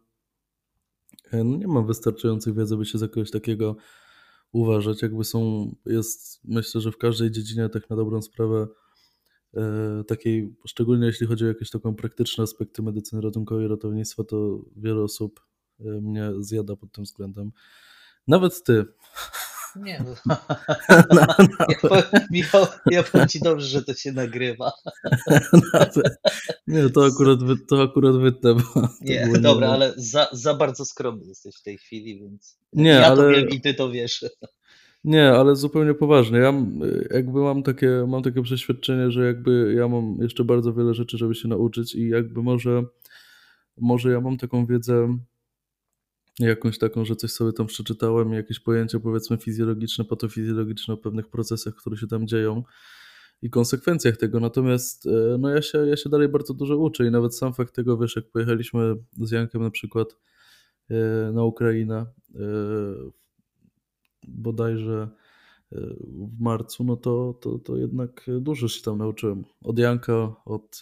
no 1.34 1.58
nie 1.58 1.68
mam 1.68 1.88
wystarczającej 1.88 2.54
wiedzy, 2.54 2.78
by 2.78 2.86
się 2.86 2.98
za 2.98 3.08
kogoś 3.08 3.32
takiego 3.32 3.76
uważać. 4.52 5.02
Jakby 5.02 5.24
są, 5.24 5.72
jest 5.86 6.40
myślę, 6.44 6.82
że 6.82 6.92
w 6.92 6.98
każdej 6.98 7.32
dziedzinie 7.32 7.70
tak 7.70 7.90
na 7.90 7.96
dobrą 7.96 8.22
sprawę 8.22 8.68
e, 9.54 10.04
takiej, 10.08 10.56
szczególnie 10.68 11.08
jeśli 11.08 11.28
chodzi 11.28 11.46
o 11.46 11.48
jakieś 11.48 11.70
taką 11.70 11.96
praktyczne 11.96 12.44
aspekty 12.44 12.82
medycyny 12.82 13.22
ratunkowej 13.22 13.66
i 13.66 13.68
ratownictwa, 13.68 14.24
to 14.24 14.66
wiele 14.76 15.02
osób 15.02 15.40
e, 15.40 15.49
mnie 15.80 16.32
zjada 16.40 16.76
pod 16.76 16.92
tym 16.92 17.04
względem. 17.04 17.52
Nawet 18.28 18.64
ty. 18.64 18.86
Nie, 19.76 20.04
no. 20.06 20.36
Ja, 21.70 21.90
powiem, 21.90 22.04
Michał, 22.32 22.66
ja 22.92 23.04
powiem 23.04 23.28
ci 23.28 23.40
dobrze, 23.40 23.68
że 23.68 23.84
to 23.84 23.94
się 23.94 24.12
nagrywa. 24.12 24.72
nie, 26.68 26.90
to 26.90 27.06
akurat, 27.06 27.40
to 27.68 27.82
akurat 27.84 28.18
wytnę. 28.18 28.56
Nie, 29.02 29.28
dobra, 29.42 29.68
nie 29.68 29.74
ale 29.74 29.94
za, 29.98 30.28
za 30.32 30.54
bardzo 30.54 30.86
skromny 30.86 31.26
jesteś 31.26 31.56
w 31.56 31.64
tej 31.64 31.78
chwili, 31.78 32.20
więc 32.20 32.58
nie, 32.74 32.90
ja 32.90 33.08
ale... 33.08 33.16
to 33.16 33.30
wiem 33.30 33.50
i 33.50 33.62
ty 33.62 33.74
to 33.74 33.92
wiesz. 33.92 34.26
Nie, 35.04 35.32
ale 35.32 35.56
zupełnie 35.56 35.94
poważnie. 35.94 36.40
Ja 36.40 36.54
jakby 37.12 37.40
mam 37.40 37.64
takie, 37.64 38.06
mam 38.08 38.24
takie 38.24 38.42
przeświadczenie, 38.42 39.12
że 39.12 39.26
jakby 39.26 39.74
ja 39.78 39.88
mam 39.88 40.18
jeszcze 40.22 40.44
bardzo 40.44 40.74
wiele 40.74 40.94
rzeczy, 40.94 41.18
żeby 41.18 41.36
się 41.36 41.48
nauczyć 41.48 41.96
i 41.96 42.10
jakby 42.10 42.44
może, 42.44 42.84
może 43.78 44.12
ja 44.12 44.22
mam 44.22 44.38
taką 44.38 44.66
wiedzę 44.66 45.18
jakąś 46.40 46.78
taką, 46.78 47.06
że 47.06 47.16
coś 47.16 47.32
sobie 47.32 47.54
tam 47.54 47.68
przeczytałem, 47.68 48.34
jakieś 48.34 48.60
pojęcie 48.60 49.00
powiedzmy 49.00 49.38
fizjologiczne, 49.38 50.06
patofizjologiczne 50.06 50.94
o 50.94 50.98
pewnych 50.98 51.28
procesach, 51.28 51.76
które 51.76 51.98
się 51.98 52.08
tam 52.08 52.28
dzieją 52.28 52.64
i 53.42 53.50
konsekwencjach 53.50 54.18
tego. 54.18 54.40
Natomiast 54.40 55.06
e, 55.06 55.38
no 55.40 55.50
ja 55.50 55.62
się, 55.62 55.78
ja 55.78 55.98
się 55.98 56.10
dalej 56.10 56.30
bardzo 56.30 56.54
dużo 56.54 56.78
uczę 56.78 57.08
i 57.08 57.12
nawet 57.12 57.36
sam 57.36 57.54
fakt 57.54 57.76
tego, 57.76 57.98
wiesz, 57.98 58.16
jak 58.16 58.32
pojechaliśmy 58.32 58.96
z 59.22 59.32
Jankiem 59.32 59.62
na 59.62 59.72
przykład 59.72 60.18
e, 60.90 61.32
na 61.32 61.44
Ukrainę 61.44 62.06
e, 62.36 62.40
bodajże 64.28 65.10
w 65.72 66.40
marcu, 66.40 66.84
no 66.84 66.98
to, 66.98 67.40
to, 67.42 67.60
to 67.60 67.78
jednak 67.78 68.26
dużo 68.42 68.68
się 68.68 68.82
tam 68.82 68.98
nauczyłem. 68.98 69.44
Od 69.64 69.80
Janka, 69.80 70.36
od, 70.46 70.82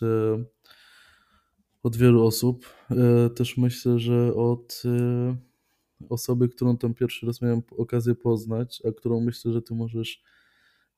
od 1.84 1.96
wielu 1.96 2.25
osób. 2.25 2.65
Też 3.36 3.57
myślę, 3.57 4.00
że 4.00 4.36
od 4.36 4.84
osoby, 6.10 6.50
którą 6.50 6.77
tam 6.77 6.93
pierwszy 6.93 7.25
raz 7.25 7.41
miałem 7.41 7.62
okazję 7.77 8.15
poznać, 8.15 8.81
a 8.88 8.91
którą 8.91 9.22
myślę, 9.22 9.53
że 9.53 9.62
ty 9.62 9.75
możesz, 9.75 10.24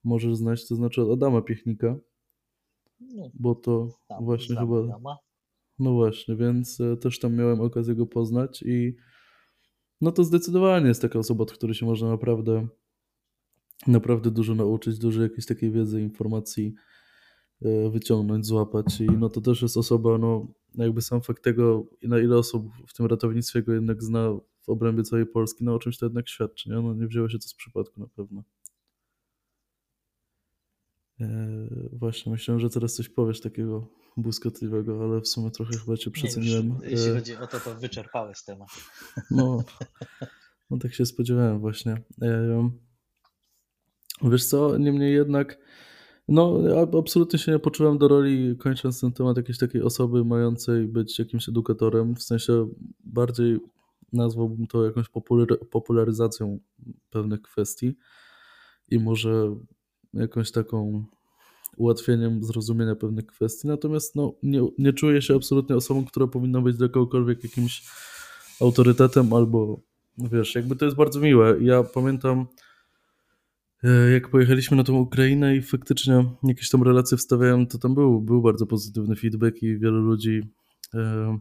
możesz 0.03 0.36
znać, 0.36 0.67
to 0.67 0.75
znaczy 0.75 1.01
od 1.01 1.12
Adama 1.12 1.41
Piechnika. 1.41 1.95
No, 3.00 3.29
bo 3.33 3.55
to 3.55 3.89
znam, 4.07 4.25
właśnie 4.25 4.55
znam 4.55 4.67
chyba. 4.67 4.83
Adama. 4.83 5.17
No 5.79 5.93
właśnie, 5.93 6.36
więc 6.36 6.81
e, 6.81 6.98
też 6.98 7.19
tam 7.19 7.36
miałem 7.36 7.62
okazję 7.62 7.95
go 7.95 8.05
poznać 8.05 8.63
i 8.65 8.95
no 10.01 10.12
to 10.12 10.24
zdecydowanie 10.24 10.88
jest 10.88 11.01
taka 11.01 11.19
osoba, 11.19 11.43
od 11.43 11.51
której 11.51 11.75
się 11.75 11.86
można 11.86 12.09
naprawdę 12.09 12.67
naprawdę 13.88 14.31
dużo 14.31 14.55
nauczyć, 14.55 14.98
dużo 14.98 15.21
jakiejś 15.21 15.45
takiej 15.45 15.71
wiedzy, 15.71 16.01
informacji 16.01 16.65
e, 16.67 16.79
wyciągnąć, 17.91 18.45
złapać 18.45 19.01
i 19.01 19.05
no 19.05 19.29
to 19.29 19.41
też 19.41 19.61
jest 19.61 19.77
osoba, 19.77 20.17
no 20.17 20.47
jakby 20.75 21.01
sam 21.01 21.21
fakt 21.21 21.43
tego, 21.43 21.85
na 22.03 22.19
ile 22.19 22.37
osób 22.37 22.65
w 22.87 22.93
tym 22.93 23.05
ratownictwie 23.05 23.63
go 23.63 23.73
jednak 23.73 24.03
zna 24.03 24.29
w 24.61 24.69
obrębie 24.69 25.03
całej 25.03 25.25
Polski, 25.25 25.63
no 25.63 25.75
o 25.75 25.79
czymś 25.79 25.97
to 25.97 26.05
jednak 26.05 26.29
świadczy, 26.29 26.69
nie? 26.69 26.75
No 26.75 26.93
nie 26.93 27.07
wzięło 27.07 27.29
się 27.29 27.39
to 27.39 27.47
z 27.47 27.53
przypadku 27.53 27.99
na 27.99 28.07
pewno. 28.07 28.43
Eee, 31.19 31.89
właśnie, 31.93 32.31
myślałem, 32.31 32.59
że 32.59 32.69
teraz 32.69 32.93
coś 32.95 33.09
powiesz 33.09 33.41
takiego 33.41 33.87
błyskotliwego, 34.17 35.03
ale 35.03 35.21
w 35.21 35.27
sumie 35.27 35.51
trochę 35.51 35.77
chyba 35.77 35.97
cię 35.97 36.11
Nie, 36.15 36.21
już, 36.21 36.31
przeceniłem. 36.31 36.79
jeśli 36.83 37.13
chodzi 37.13 37.35
o 37.35 37.47
to, 37.47 37.59
to 37.59 37.75
wyczerpałeś 37.75 38.43
temat. 38.43 38.69
no, 39.31 39.63
no 40.69 40.77
tak 40.77 40.93
się 40.93 41.05
spodziewałem 41.05 41.59
właśnie. 41.59 42.01
Eee, 42.21 42.69
wiesz 44.23 44.45
co, 44.45 44.77
niemniej 44.77 45.13
jednak, 45.13 45.57
no 46.29 46.59
absolutnie 47.00 47.39
się 47.39 47.51
nie 47.51 47.59
poczułem 47.59 47.98
do 47.98 48.07
roli, 48.07 48.57
kończąc 48.57 49.01
ten 49.01 49.12
temat, 49.12 49.38
jakiejś 49.38 49.57
takiej 49.57 49.81
osoby 49.81 50.25
mającej 50.25 50.88
być 50.88 51.19
jakimś 51.19 51.50
edukatorem, 51.50 52.15
w 52.15 52.24
sensie 52.24 52.69
bardziej 53.05 53.59
nazwałbym 54.13 54.67
to 54.67 54.86
jakąś 54.86 55.09
popular- 55.09 55.65
popularyzacją 55.71 56.59
pewnych 57.09 57.41
kwestii 57.41 57.95
i 58.89 59.00
może 59.00 59.55
jakąś 60.13 60.51
taką 60.51 61.05
ułatwieniem 61.77 62.43
zrozumienia 62.43 62.95
pewnych 62.95 63.25
kwestii. 63.25 63.67
Natomiast 63.67 64.15
no, 64.15 64.33
nie, 64.43 64.62
nie 64.77 64.93
czuję 64.93 65.21
się 65.21 65.36
absolutnie 65.36 65.75
osobą, 65.75 66.05
która 66.05 66.27
powinna 66.27 66.62
być 66.62 66.77
dla 66.77 66.88
kogokolwiek 66.88 67.43
jakimś 67.43 67.83
autorytetem 68.62 69.33
albo 69.33 69.81
wiesz, 70.17 70.55
jakby 70.55 70.75
to 70.75 70.86
jest 70.86 70.98
bardzo 70.98 71.19
miłe. 71.19 71.57
Ja 71.62 71.83
pamiętam 71.83 72.45
jak 74.13 74.29
pojechaliśmy 74.29 74.77
na 74.77 74.83
tą 74.83 74.93
Ukrainę 74.95 75.55
i 75.55 75.62
faktycznie 75.62 76.25
jakieś 76.43 76.69
tam 76.69 76.83
relacje 76.83 77.17
wstawiałem, 77.17 77.67
to 77.67 77.77
tam 77.77 77.95
był, 77.95 78.21
był 78.21 78.41
bardzo 78.41 78.65
pozytywny 78.65 79.15
feedback 79.15 79.63
i 79.63 79.79
wielu 79.79 80.01
ludzi 80.01 80.41
e, 80.93 81.39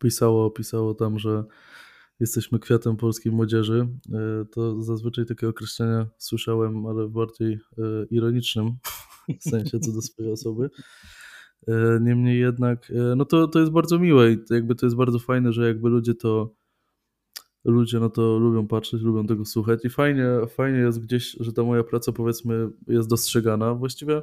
pisało, 0.00 0.50
pisało 0.50 0.94
tam, 0.94 1.18
że 1.18 1.44
jesteśmy 2.20 2.58
kwiatem 2.58 2.96
polskiej 2.96 3.32
młodzieży. 3.32 3.88
E, 4.12 4.44
To 4.44 4.82
zazwyczaj 4.82 5.26
takie 5.26 5.48
określenia 5.48 6.06
słyszałem, 6.18 6.86
ale 6.86 7.06
w 7.06 7.10
bardziej 7.10 7.52
e, 7.52 7.58
ironicznym 8.10 8.76
sensie 9.50 9.80
co 9.80 9.92
do 9.92 10.02
swojej 10.02 10.32
osoby. 10.32 10.70
E, 11.68 11.98
Niemniej 12.00 12.40
jednak, 12.40 12.90
e, 12.90 13.16
no 13.16 13.24
to, 13.24 13.48
to 13.48 13.58
jest 13.60 13.72
bardzo 13.72 13.98
miłe 13.98 14.32
i 14.32 14.38
jakby 14.50 14.74
to 14.74 14.86
jest 14.86 14.96
bardzo 14.96 15.18
fajne, 15.18 15.52
że 15.52 15.68
jakby 15.68 15.88
ludzie 15.88 16.14
to 16.14 16.54
ludzie 17.64 18.00
no 18.00 18.10
to 18.10 18.38
lubią 18.38 18.66
patrzeć, 18.66 19.02
lubią 19.02 19.26
tego 19.26 19.44
słuchać 19.44 19.84
i 19.84 19.90
fajnie, 19.90 20.26
fajnie 20.48 20.78
jest 20.78 21.00
gdzieś, 21.00 21.36
że 21.40 21.52
ta 21.52 21.62
moja 21.62 21.84
praca 21.84 22.12
powiedzmy 22.12 22.68
jest 22.86 23.08
dostrzegana. 23.08 23.74
Właściwie 23.74 24.22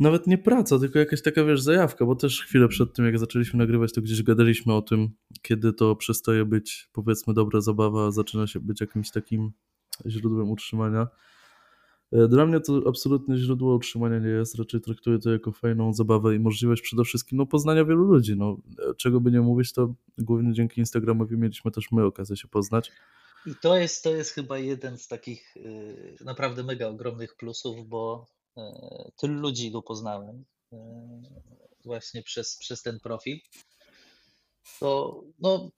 nawet 0.00 0.26
nie 0.26 0.38
praca, 0.38 0.78
tylko 0.78 0.98
jakaś 0.98 1.22
taka, 1.22 1.44
wiesz, 1.44 1.62
zajawka, 1.62 2.06
bo 2.06 2.14
też 2.16 2.42
chwilę 2.42 2.68
przed 2.68 2.94
tym, 2.94 3.04
jak 3.04 3.18
zaczęliśmy 3.18 3.58
nagrywać, 3.58 3.92
to 3.92 4.02
gdzieś 4.02 4.22
gadaliśmy 4.22 4.74
o 4.74 4.82
tym, 4.82 5.08
kiedy 5.42 5.72
to 5.72 5.96
przestaje 5.96 6.44
być, 6.44 6.88
powiedzmy, 6.92 7.34
dobra 7.34 7.60
zabawa, 7.60 8.10
zaczyna 8.10 8.46
się 8.46 8.60
być 8.60 8.80
jakimś 8.80 9.10
takim 9.10 9.52
źródłem 10.06 10.50
utrzymania. 10.50 11.06
E, 12.16 12.28
Dla 12.28 12.46
mnie 12.46 12.60
to 12.60 12.82
absolutnie 12.88 13.36
źródło 13.36 13.74
utrzymania 13.74 14.18
nie 14.18 14.28
jest, 14.28 14.54
raczej 14.54 14.80
traktuję 14.80 15.18
to 15.18 15.30
jako 15.30 15.52
fajną 15.52 15.92
zabawę 15.92 16.34
i 16.34 16.38
możliwość 16.38 16.82
przede 16.82 17.04
wszystkim 17.04 17.38
no, 17.38 17.46
poznania 17.46 17.84
wielu 17.84 18.04
ludzi. 18.04 18.36
No, 18.36 18.56
e, 18.90 18.94
czego 18.94 19.20
by 19.20 19.30
nie 19.30 19.40
mówić, 19.40 19.72
to 19.72 19.94
głównie 20.18 20.52
dzięki 20.52 20.80
Instagramowi 20.80 21.36
mieliśmy 21.36 21.70
też 21.70 21.92
my 21.92 22.04
okazję 22.04 22.36
się 22.36 22.48
poznać. 22.48 22.92
I 23.46 23.54
to 23.62 23.76
jest, 23.76 24.04
to 24.04 24.10
jest 24.10 24.30
chyba 24.30 24.58
jeden 24.58 24.98
z 24.98 25.08
takich 25.08 25.56
y, 25.56 26.16
naprawdę 26.24 26.62
mega 26.64 26.88
ogromnych 26.88 27.36
plusów, 27.36 27.88
bo 27.88 28.26
y, 28.58 28.62
tylu 29.16 29.40
ludzi 29.40 29.72
tu 29.72 29.82
poznałem 29.82 30.44
właśnie 31.84 32.22
przez, 32.22 32.56
przez 32.56 32.82
ten 32.82 33.00
profil. 33.00 33.38
To 34.80 35.20
no, 35.38 35.70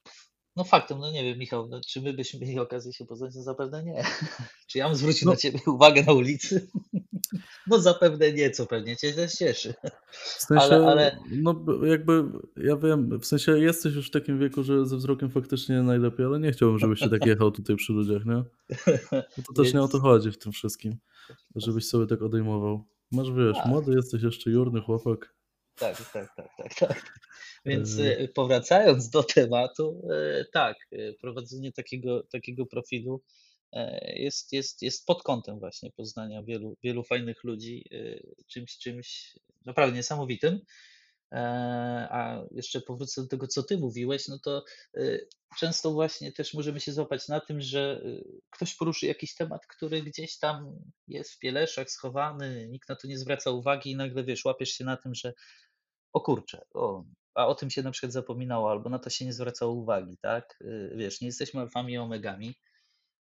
no 0.59 0.65
faktem, 0.65 0.99
no 0.99 1.11
nie 1.11 1.25
wiem, 1.25 1.39
Michał, 1.39 1.69
no, 1.69 1.81
czy 1.89 2.03
my 2.03 2.13
byśmy 2.13 2.41
mieli 2.41 2.59
okazję 2.59 2.93
się 2.93 3.05
poznać? 3.07 3.35
No 3.35 3.43
zapewne 3.43 3.85
nie. 3.85 4.05
Czy 4.69 4.79
ja 4.79 4.89
bym 4.89 4.97
zwrócił 4.97 5.27
No. 5.27 5.33
na 5.33 5.37
ciebie 5.37 5.59
uwagę 5.77 6.03
na 6.07 6.13
ulicy? 6.13 6.69
No 7.67 7.79
zapewne 7.81 8.33
nie, 8.33 8.51
co 8.51 8.67
pewnie 8.67 8.97
cię 8.97 9.13
też 9.13 9.33
cieszy. 9.33 9.75
W 10.13 10.43
sensie, 10.43 10.65
Ale- 10.65 10.87
ale- 10.87 11.19
no 11.31 11.65
jakby, 11.83 12.25
ja 12.57 12.77
wiem, 12.77 13.19
w 13.21 13.27
sensie 13.27 13.59
jesteś 13.59 13.95
już 13.95 14.09
w 14.09 14.11
takim 14.11 14.39
wieku, 14.39 14.63
że 14.63 14.87
ze 14.87 14.97
wzrokiem 14.97 15.31
faktycznie 15.31 15.83
najlepiej, 15.83 16.27
ale 16.27 16.41
nie 16.41 16.53
chciałbym, 16.53 16.79
żebyś 16.79 17.01
się 17.01 17.11
tak 17.11 17.27
jechał 17.33 17.51
tutaj 17.51 17.77
przy 17.77 17.93
ludziach, 17.93 18.25
nie? 18.25 18.33
No 19.13 19.43
to 19.47 19.53
też 19.63 19.75
nie 19.75 19.81
o 19.81 19.83
Więc- 19.83 19.93
to 19.93 20.01
chodzi 20.01 20.33
w 20.33 20.39
tym 20.39 20.53
wszystkim, 20.53 20.97
żebyś 21.57 21.89
sobie 21.89 22.07
tak 22.07 22.23
odejmował. 22.23 22.85
Masz, 23.13 23.31
wiesz, 23.33 23.57
Tak. 23.57 23.67
młody 23.67 23.93
jesteś 23.97 24.23
jeszcze 24.23 24.51
jurny 24.51 24.81
chłopak. 24.81 25.35
Tak, 25.79 26.13
tak, 26.13 26.35
tak, 26.37 26.49
tak, 26.57 26.75
tak. 26.75 27.13
Więc 27.67 27.99
e, 27.99 28.29
powracając 28.29 29.11
do 29.11 29.23
tematu, 29.23 30.03
e, 30.11 30.45
tak, 30.53 30.77
e, 30.93 31.13
prowadzenie 31.13 31.73
takiego, 31.73 32.23
takiego 32.23 32.67
profilu 32.67 33.23
jest, 34.03 34.53
jest, 34.53 34.83
jest 34.83 35.07
pod 35.07 35.23
kątem 35.23 35.59
właśnie 35.59 35.91
poznania 35.91 36.43
wielu, 36.43 36.77
wielu 36.83 37.05
fajnych 37.05 37.45
ludzi, 37.45 37.85
czymś, 38.47 38.79
czymś 38.79 39.39
naprawdę 39.65 39.97
niesamowitym. 39.97 40.61
E, 41.33 41.39
A 42.11 42.47
jeszcze 42.51 42.81
powrócę 42.81 43.23
do 43.23 43.29
tego, 43.29 43.47
co 43.47 43.63
ty 43.63 43.79
mówiłeś, 43.79 44.29
no 44.29 44.39
to 44.39 44.65
często 45.59 45.93
właśnie 45.93 46.33
też 46.33 46.55
możemy 46.55 46.81
się 46.81 46.93
złapać 46.93 47.29
na 47.29 47.41
tym, 47.41 47.61
że 47.61 48.03
ktoś 48.51 48.75
poruszy 48.75 49.07
jakiś 49.07 49.35
temat, 49.35 49.67
który 49.67 50.03
gdzieś 50.03 50.39
tam 50.39 50.75
jest 51.09 51.33
w 51.33 51.39
pieleszach 51.39 51.91
schowany, 51.91 52.69
nikt 52.69 52.89
na 52.89 52.97
to 52.97 53.09
nie 53.09 53.19
zwraca 53.19 53.51
uwagi 53.51 53.91
i 53.91 53.97
nagle 53.97 54.25
wiesz, 54.25 54.45
łapiesz 54.45 54.71
się 54.71 54.85
na 54.85 54.97
tym, 54.97 55.15
że 55.15 55.33
o 56.13 56.21
kurczę, 56.21 56.63
o, 56.75 57.05
a 57.35 57.47
o 57.47 57.55
tym 57.55 57.71
się 57.71 57.83
na 57.83 57.91
przykład 57.91 58.13
zapominało, 58.13 58.71
albo 58.71 58.91
na 58.91 58.99
to 58.99 59.11
się 59.11 59.25
nie 59.25 59.33
zwracało 59.33 59.73
uwagi, 59.73 60.19
tak? 60.23 60.59
Y, 60.63 60.93
Wiesz, 60.97 61.21
nie 61.21 61.27
jesteśmy 61.27 61.61
alfami 61.61 61.93
i 61.93 61.99
omegami. 61.99 62.55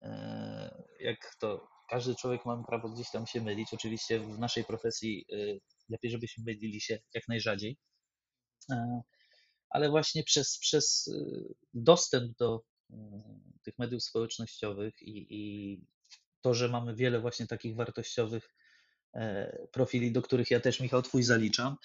E, 0.02 0.84
Jak 1.00 1.36
to 1.40 1.68
każdy 1.90 2.16
człowiek 2.16 2.46
ma 2.46 2.64
prawo 2.64 2.90
gdzieś 2.90 3.12
tam 3.12 3.28
się 3.28 3.42
mylić. 3.42 3.74
Oczywiście 3.74 4.20
w 4.20 4.40
naszej 4.40 4.64
profesji 4.64 5.26
y, 5.34 5.62
lepiej, 5.90 6.12
żebyśmy 6.12 6.44
mylili 6.44 6.82
się 6.82 7.00
jak 7.14 7.28
najrzadziej. 7.28 7.78
E, 8.72 9.02
Ale 9.70 9.90
właśnie 9.90 10.24
przez, 10.24 10.60
przez 10.60 11.08
y, 11.08 11.54
dostęp 11.74 12.38
do 12.38 12.64
tych 13.64 13.80
mediów 13.80 14.04
społecznościowych 14.04 15.02
i, 15.02 15.28
i 15.30 15.82
to, 16.42 16.54
że 16.54 16.70
mamy 16.70 16.96
wiele 16.96 17.20
właśnie 17.20 17.48
takich 17.48 17.76
wartościowych 17.76 18.56
e, 19.14 19.58
profili, 19.72 20.12
do 20.12 20.22
których 20.22 20.52
ja 20.52 20.60
też, 20.60 20.80
Michał, 20.80 21.02
Twój 21.02 21.24
zaliczam. 21.24 21.78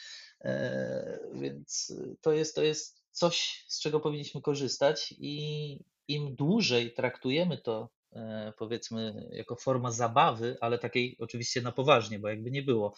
E, 0.44 1.18
Więc 1.34 1.92
to 2.20 2.32
jest, 2.32 2.54
to 2.54 2.62
jest 2.62 3.02
coś, 3.10 3.64
z 3.68 3.80
czego 3.80 4.00
powinniśmy 4.00 4.42
korzystać 4.42 5.14
i 5.18 5.78
im 6.08 6.34
dłużej 6.34 6.92
traktujemy 6.94 7.58
to, 7.58 7.88
e, 8.12 8.52
powiedzmy, 8.58 9.28
jako 9.32 9.56
forma 9.56 9.90
zabawy, 9.90 10.56
ale 10.60 10.78
takiej 10.78 11.16
oczywiście 11.20 11.62
na 11.62 11.72
poważnie, 11.72 12.18
bo 12.18 12.28
jakby 12.28 12.50
nie 12.50 12.62
było, 12.62 12.94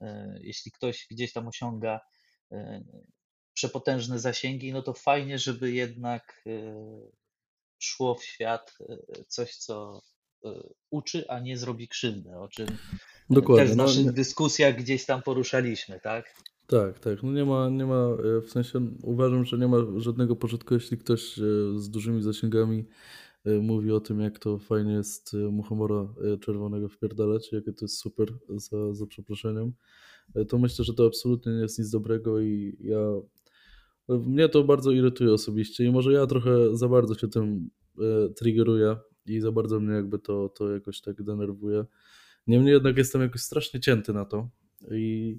e, 0.00 0.38
jeśli 0.42 0.72
ktoś 0.72 1.06
gdzieś 1.10 1.32
tam 1.32 1.48
osiąga 1.48 2.00
przepotężne 3.54 4.18
zasięgi, 4.18 4.72
no 4.72 4.82
to 4.82 4.92
fajnie, 4.94 5.38
żeby 5.38 5.72
jednak 5.72 6.44
szło 7.78 8.14
w 8.14 8.24
świat 8.24 8.78
coś, 9.28 9.56
co 9.56 10.02
uczy, 10.90 11.24
a 11.28 11.40
nie 11.40 11.56
zrobi 11.58 11.88
krzywdę, 11.88 12.40
o 12.40 12.48
czym 12.48 12.66
Dokładnie. 13.30 13.64
też 13.64 13.74
w 13.74 13.76
no, 13.76 13.84
naszych 13.84 14.04
nie- 14.04 14.12
dyskusjach 14.12 14.76
gdzieś 14.76 15.06
tam 15.06 15.22
poruszaliśmy, 15.22 16.00
tak? 16.00 16.34
Tak, 16.70 16.98
tak. 16.98 17.22
No 17.22 17.32
nie 17.32 17.44
ma, 17.44 17.68
nie 17.70 17.86
ma, 17.86 18.16
e, 18.36 18.40
w 18.40 18.50
sensie 18.50 18.90
uważam, 19.02 19.44
że 19.44 19.58
nie 19.58 19.68
ma 19.68 19.76
żadnego 19.96 20.36
pożytku, 20.36 20.74
jeśli 20.74 20.98
ktoś 20.98 21.38
e, 21.38 21.42
z 21.76 21.90
dużymi 21.90 22.22
zasięgami 22.22 22.84
e, 23.44 23.58
mówi 23.58 23.92
o 23.92 24.00
tym, 24.00 24.20
jak 24.20 24.38
to 24.38 24.58
fajnie 24.58 24.92
jest 24.92 25.32
muchomora 25.50 26.14
czerwonego 26.40 26.88
wpierdalać, 26.88 27.52
jakie 27.52 27.72
to 27.72 27.84
jest 27.84 27.98
super, 27.98 28.28
za, 28.48 28.94
za 28.94 29.06
przeproszeniem. 29.06 29.72
To 30.48 30.58
myślę, 30.58 30.84
że 30.84 30.94
to 30.94 31.06
absolutnie 31.06 31.52
nie 31.52 31.60
jest 31.60 31.78
nic 31.78 31.90
dobrego 31.90 32.40
i 32.40 32.76
ja, 32.80 32.98
mnie 34.08 34.48
to 34.48 34.64
bardzo 34.64 34.90
irytuje 34.90 35.32
osobiście 35.32 35.84
i 35.84 35.90
może 35.90 36.12
ja 36.12 36.26
trochę 36.26 36.76
za 36.76 36.88
bardzo 36.88 37.14
się 37.14 37.28
tym 37.28 37.70
triggeruję 38.36 38.96
i 39.26 39.40
za 39.40 39.52
bardzo 39.52 39.80
mnie 39.80 39.94
jakby 39.94 40.18
to, 40.18 40.48
to 40.48 40.72
jakoś 40.72 41.00
tak 41.00 41.22
denerwuje. 41.22 41.84
Niemniej 42.46 42.72
jednak 42.72 42.96
jestem 42.96 43.22
jakoś 43.22 43.40
strasznie 43.40 43.80
cięty 43.80 44.12
na 44.12 44.24
to 44.24 44.48
i 44.90 45.38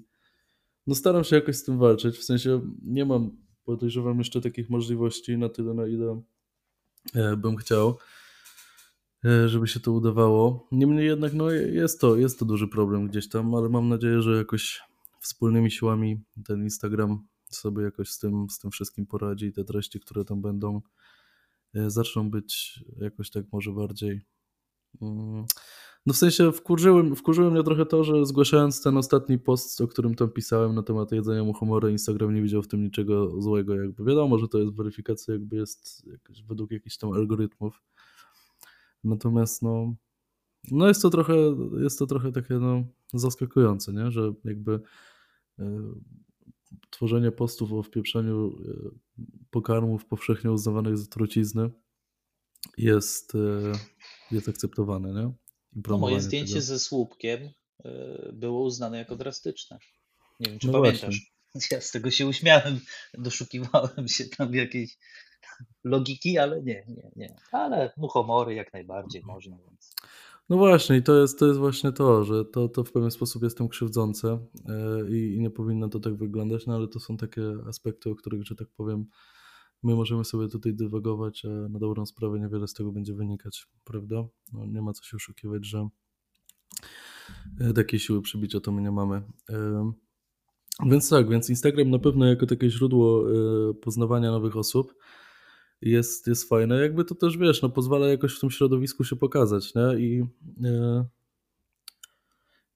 no 0.90 0.96
staram 0.96 1.24
się 1.24 1.36
jakoś 1.36 1.56
z 1.56 1.64
tym 1.64 1.78
walczyć, 1.78 2.16
w 2.16 2.24
sensie 2.24 2.60
nie 2.82 3.04
mam, 3.04 3.30
podejrzewam 3.64 4.18
jeszcze 4.18 4.40
takich 4.40 4.70
możliwości 4.70 5.38
na 5.38 5.48
tyle, 5.48 5.74
na 5.74 5.86
ile 5.86 6.22
e, 7.14 7.36
bym 7.36 7.56
chciał, 7.56 7.98
e, 9.24 9.48
żeby 9.48 9.68
się 9.68 9.80
to 9.80 9.92
udawało. 9.92 10.68
Niemniej 10.72 11.06
jednak 11.06 11.34
no 11.34 11.50
jest 11.50 12.00
to, 12.00 12.16
jest 12.16 12.38
to 12.38 12.44
duży 12.44 12.68
problem 12.68 13.08
gdzieś 13.08 13.28
tam, 13.28 13.54
ale 13.54 13.68
mam 13.68 13.88
nadzieję, 13.88 14.22
że 14.22 14.36
jakoś 14.36 14.80
wspólnymi 15.20 15.70
siłami 15.70 16.20
ten 16.44 16.62
Instagram 16.62 17.26
sobie 17.50 17.82
jakoś 17.82 18.10
z 18.10 18.18
tym, 18.18 18.50
z 18.50 18.58
tym 18.58 18.70
wszystkim 18.70 19.06
poradzi 19.06 19.46
i 19.46 19.52
te 19.52 19.64
treści, 19.64 20.00
które 20.00 20.24
tam 20.24 20.42
będą, 20.42 20.80
e, 21.74 21.90
zaczną 21.90 22.30
być 22.30 22.80
jakoś 23.00 23.30
tak 23.30 23.44
może 23.52 23.72
bardziej. 23.72 24.20
No 26.06 26.12
w 26.12 26.16
sensie 26.16 26.52
wkurzyłem, 26.52 27.16
wkurzyłem 27.16 27.52
mnie 27.52 27.62
trochę 27.62 27.86
to, 27.86 28.04
że 28.04 28.26
zgłaszając 28.26 28.82
ten 28.82 28.96
ostatni 28.96 29.38
post, 29.38 29.80
o 29.80 29.88
którym 29.88 30.14
tam 30.14 30.30
pisałem 30.30 30.74
na 30.74 30.82
temat 30.82 31.12
jedzenia 31.12 31.44
mu 31.44 31.52
humoru, 31.52 31.88
Instagram 31.88 32.34
nie 32.34 32.42
widział 32.42 32.62
w 32.62 32.68
tym 32.68 32.82
niczego 32.82 33.40
złego. 33.42 33.74
Jakby 33.74 34.04
wiadomo, 34.04 34.38
że 34.38 34.48
to 34.48 34.58
jest 34.58 34.76
weryfikacja, 34.76 35.34
jakby 35.34 35.56
jest 35.56 36.08
według 36.46 36.70
jakichś 36.70 36.96
tam 36.96 37.12
algorytmów. 37.12 37.82
Natomiast 39.04 39.62
no, 39.62 39.94
no 40.70 40.88
jest 40.88 41.02
to 41.02 41.10
trochę, 41.10 41.34
jest 41.82 41.98
to 41.98 42.06
trochę 42.06 42.32
takie 42.32 42.54
no, 42.54 42.84
zaskakujące, 43.14 43.92
nie? 43.92 44.10
że 44.10 44.32
jakby 44.44 44.80
e, 45.58 45.80
tworzenie 46.90 47.32
postów 47.32 47.72
o 47.72 47.82
wpieprzeniu 47.82 48.48
e, 48.48 48.90
pokarmów 49.50 50.06
powszechnie 50.06 50.52
uznawanych 50.52 50.98
za 50.98 51.06
trucizny 51.06 51.70
jest, 52.78 53.34
e, 53.34 53.72
jest 54.30 54.48
akceptowane. 54.48 55.12
Nie? 55.12 55.32
No, 55.88 55.98
moje 55.98 56.20
zdjęcie 56.20 56.52
tego. 56.52 56.64
ze 56.64 56.78
słupkiem 56.78 57.50
było 58.32 58.62
uznane 58.62 58.98
jako 58.98 59.16
drastyczne. 59.16 59.78
Nie 60.40 60.50
wiem, 60.50 60.58
czy 60.58 60.66
no 60.66 60.72
pamiętasz. 60.72 61.00
Właśnie. 61.00 61.30
Ja 61.70 61.80
z 61.80 61.90
tego 61.90 62.10
się 62.10 62.26
uśmiałem, 62.26 62.80
doszukiwałem 63.18 64.08
się 64.08 64.24
tam 64.24 64.54
jakiejś 64.54 64.98
logiki, 65.84 66.38
ale 66.38 66.62
nie, 66.62 66.84
nie, 66.88 67.10
nie. 67.16 67.36
Ale 67.52 67.92
muchomory 67.96 68.54
jak 68.54 68.72
najbardziej 68.72 69.22
można. 69.24 69.58
Więc... 69.58 69.92
No 70.48 70.56
właśnie, 70.56 70.96
i 70.96 71.02
to 71.02 71.20
jest, 71.20 71.38
to 71.38 71.46
jest 71.46 71.58
właśnie 71.58 71.92
to, 71.92 72.24
że 72.24 72.44
to, 72.44 72.68
to 72.68 72.84
w 72.84 72.92
pewien 72.92 73.10
sposób 73.10 73.42
jest 73.42 73.58
tym 73.58 73.68
krzywdzące 73.68 74.46
e, 74.68 75.10
i, 75.10 75.34
i 75.34 75.40
nie 75.40 75.50
powinno 75.50 75.88
to 75.88 76.00
tak 76.00 76.16
wyglądać, 76.16 76.66
no 76.66 76.74
ale 76.74 76.88
to 76.88 77.00
są 77.00 77.16
takie 77.16 77.42
aspekty, 77.68 78.10
o 78.10 78.14
których, 78.14 78.44
że 78.44 78.56
tak 78.56 78.68
powiem, 78.76 79.06
my 79.82 79.94
możemy 79.94 80.24
sobie 80.24 80.48
tutaj 80.48 80.74
dywagować, 80.74 81.44
a 81.44 81.68
na 81.68 81.78
dobrą 81.78 82.06
sprawę 82.06 82.40
niewiele 82.40 82.68
z 82.68 82.74
tego 82.74 82.92
będzie 82.92 83.14
wynikać, 83.14 83.66
prawda? 83.84 84.24
No, 84.52 84.66
nie 84.66 84.82
ma 84.82 84.92
co 84.92 85.04
się 85.04 85.16
oszukiwać, 85.16 85.66
że 85.66 85.88
e, 87.60 87.72
takiej 87.72 88.00
siły 88.00 88.22
przybicia 88.22 88.60
to 88.60 88.72
my 88.72 88.82
nie 88.82 88.90
mamy. 88.90 89.22
E, 89.50 89.92
więc 90.86 91.08
tak, 91.08 91.28
więc 91.28 91.50
Instagram 91.50 91.90
na 91.90 91.98
pewno 91.98 92.26
jako 92.26 92.46
takie 92.46 92.70
źródło 92.70 93.24
poznawania 93.74 94.30
nowych 94.30 94.56
osób 94.56 94.94
jest, 95.82 96.26
jest 96.26 96.48
fajne. 96.48 96.80
Jakby 96.80 97.04
to 97.04 97.14
też, 97.14 97.38
wiesz, 97.38 97.62
no 97.62 97.68
pozwala 97.68 98.08
jakoś 98.08 98.36
w 98.36 98.40
tym 98.40 98.50
środowisku 98.50 99.04
się 99.04 99.16
pokazać, 99.16 99.74
nie? 99.74 100.00
I, 100.00 100.24
e, 100.64 101.04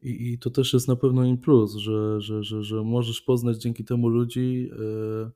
i, 0.02 0.32
i 0.32 0.38
to 0.38 0.50
też 0.50 0.72
jest 0.72 0.88
na 0.88 0.96
pewno 0.96 1.24
im 1.24 1.38
plus, 1.38 1.74
że, 1.74 2.20
że, 2.20 2.42
że, 2.42 2.62
że 2.62 2.82
możesz 2.82 3.20
poznać 3.20 3.56
dzięki 3.56 3.84
temu 3.84 4.08
ludzi, 4.08 4.70
e, 4.72 5.30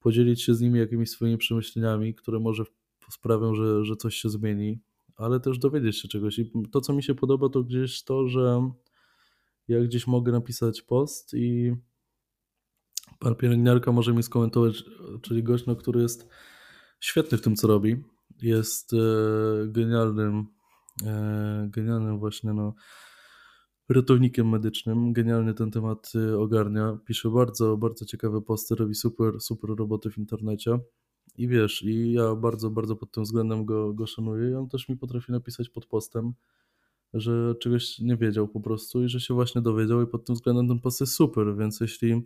podzielić 0.00 0.42
się 0.42 0.54
z 0.54 0.60
nimi 0.60 0.78
jakimiś 0.78 1.10
swoimi 1.10 1.38
przemyśleniami, 1.38 2.14
które 2.14 2.40
może 2.40 2.64
sprawią, 3.10 3.54
że, 3.54 3.84
że 3.84 3.96
coś 3.96 4.14
się 4.14 4.28
zmieni, 4.30 4.80
ale 5.16 5.40
też 5.40 5.58
dowiedzieć 5.58 5.98
się 5.98 6.08
czegoś. 6.08 6.38
I 6.38 6.52
to, 6.72 6.80
co 6.80 6.92
mi 6.92 7.02
się 7.02 7.14
podoba, 7.14 7.48
to 7.48 7.62
gdzieś 7.62 8.02
to, 8.02 8.28
że 8.28 8.70
ja 9.68 9.80
gdzieś 9.80 10.06
mogę 10.06 10.32
napisać 10.32 10.82
post 10.82 11.34
i 11.34 11.74
pan 13.18 13.34
pielęgniarka 13.34 13.92
może 13.92 14.12
mi 14.12 14.22
skomentować, 14.22 14.84
czyli 15.22 15.42
gość, 15.42 15.66
no, 15.66 15.76
który 15.76 16.02
jest 16.02 16.28
świetny 17.00 17.38
w 17.38 17.42
tym, 17.42 17.56
co 17.56 17.68
robi. 17.68 18.04
Jest 18.42 18.92
e, 18.92 18.96
genialnym, 19.66 20.46
e, 21.06 21.68
genialnym 21.70 22.18
właśnie 22.18 22.52
no, 22.52 22.74
ratownikiem 23.90 24.48
medycznym. 24.48 25.12
Genialnie 25.12 25.54
ten 25.54 25.70
temat 25.70 26.12
e, 26.14 26.38
ogarnia. 26.38 26.98
Pisze 27.04 27.30
bardzo, 27.30 27.76
bardzo 27.76 28.04
ciekawe 28.04 28.42
posty, 28.42 28.74
robi 28.74 28.94
super, 28.94 29.40
super 29.40 29.70
roboty 29.70 30.10
w 30.10 30.18
internecie. 30.18 30.78
I 31.36 31.48
wiesz, 31.48 31.82
i 31.82 32.12
ja 32.12 32.34
bardzo, 32.34 32.70
bardzo 32.70 32.96
pod 32.96 33.12
tym 33.12 33.22
względem 33.22 33.64
go, 33.64 33.94
go 33.94 34.06
szanuję. 34.06 34.50
I 34.50 34.54
on 34.54 34.68
też 34.68 34.88
mi 34.88 34.96
potrafi 34.96 35.32
napisać 35.32 35.68
pod 35.68 35.86
postem, 35.86 36.32
że 37.14 37.54
czegoś 37.54 37.98
nie 37.98 38.16
wiedział 38.16 38.48
po 38.48 38.60
prostu 38.60 39.04
i 39.04 39.08
że 39.08 39.20
się 39.20 39.34
właśnie 39.34 39.62
dowiedział, 39.62 40.02
i 40.02 40.06
pod 40.06 40.24
tym 40.24 40.34
względem 40.34 40.68
ten 40.68 40.80
post 40.80 41.00
jest 41.00 41.12
super. 41.12 41.56
Więc 41.56 41.80
jeśli 41.80 42.22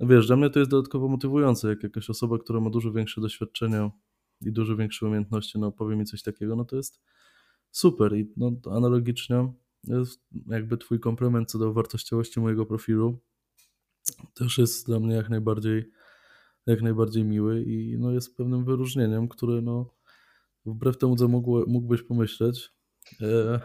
wiesz, 0.00 0.26
dla 0.26 0.36
mnie 0.36 0.50
to 0.50 0.58
jest 0.58 0.70
dodatkowo 0.70 1.08
motywujące, 1.08 1.68
jak 1.68 1.82
jakaś 1.82 2.10
osoba, 2.10 2.38
która 2.38 2.60
ma 2.60 2.70
dużo 2.70 2.92
większe 2.92 3.20
doświadczenie 3.20 3.90
i 4.40 4.52
dużo 4.52 4.76
większe 4.76 5.06
umiejętności, 5.06 5.58
no 5.58 5.72
powie 5.72 5.96
mi 5.96 6.04
coś 6.04 6.22
takiego, 6.22 6.56
no 6.56 6.64
to 6.64 6.76
jest 6.76 7.00
super 7.70 8.16
i 8.16 8.32
no, 8.36 8.52
analogicznie 8.70 9.52
jakby 10.46 10.78
twój 10.78 11.00
komplement 11.00 11.50
co 11.50 11.58
do 11.58 11.72
wartościowości 11.72 12.40
mojego 12.40 12.66
profilu 12.66 13.18
też 14.34 14.58
jest 14.58 14.86
dla 14.86 15.00
mnie 15.00 15.14
jak 15.14 15.30
najbardziej 15.30 15.90
jak 16.66 16.82
najbardziej 16.82 17.24
miły 17.24 17.62
i 17.62 17.96
no 17.98 18.10
jest 18.10 18.36
pewnym 18.36 18.64
wyróżnieniem, 18.64 19.28
które 19.28 19.62
no 19.62 19.94
wbrew 20.66 20.98
temu, 20.98 21.16
co 21.16 21.28
mógł, 21.28 21.70
mógłbyś 21.70 22.02
pomyśleć, 22.02 22.70
e, 23.20 23.60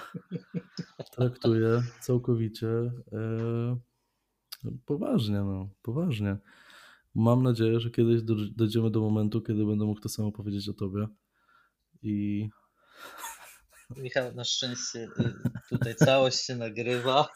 traktuję 1.16 1.82
całkowicie 2.00 2.68
e, 3.12 3.76
poważnie, 4.86 5.40
no, 5.40 5.68
poważnie. 5.82 6.36
Mam 7.14 7.42
nadzieję, 7.42 7.80
że 7.80 7.90
kiedyś 7.90 8.22
dojdziemy 8.56 8.90
do 8.90 9.00
momentu, 9.00 9.42
kiedy 9.42 9.66
będę 9.66 9.84
mógł 9.84 10.00
to 10.00 10.08
samo 10.08 10.32
powiedzieć 10.32 10.68
o 10.68 10.72
tobie. 10.72 11.08
I. 12.02 12.48
Michał, 13.96 14.34
na 14.34 14.44
szczęście 14.44 14.98
y, 14.98 15.08
tutaj 15.68 15.94
całość 15.94 16.46
się 16.46 16.56
nagrywa. 16.56 17.28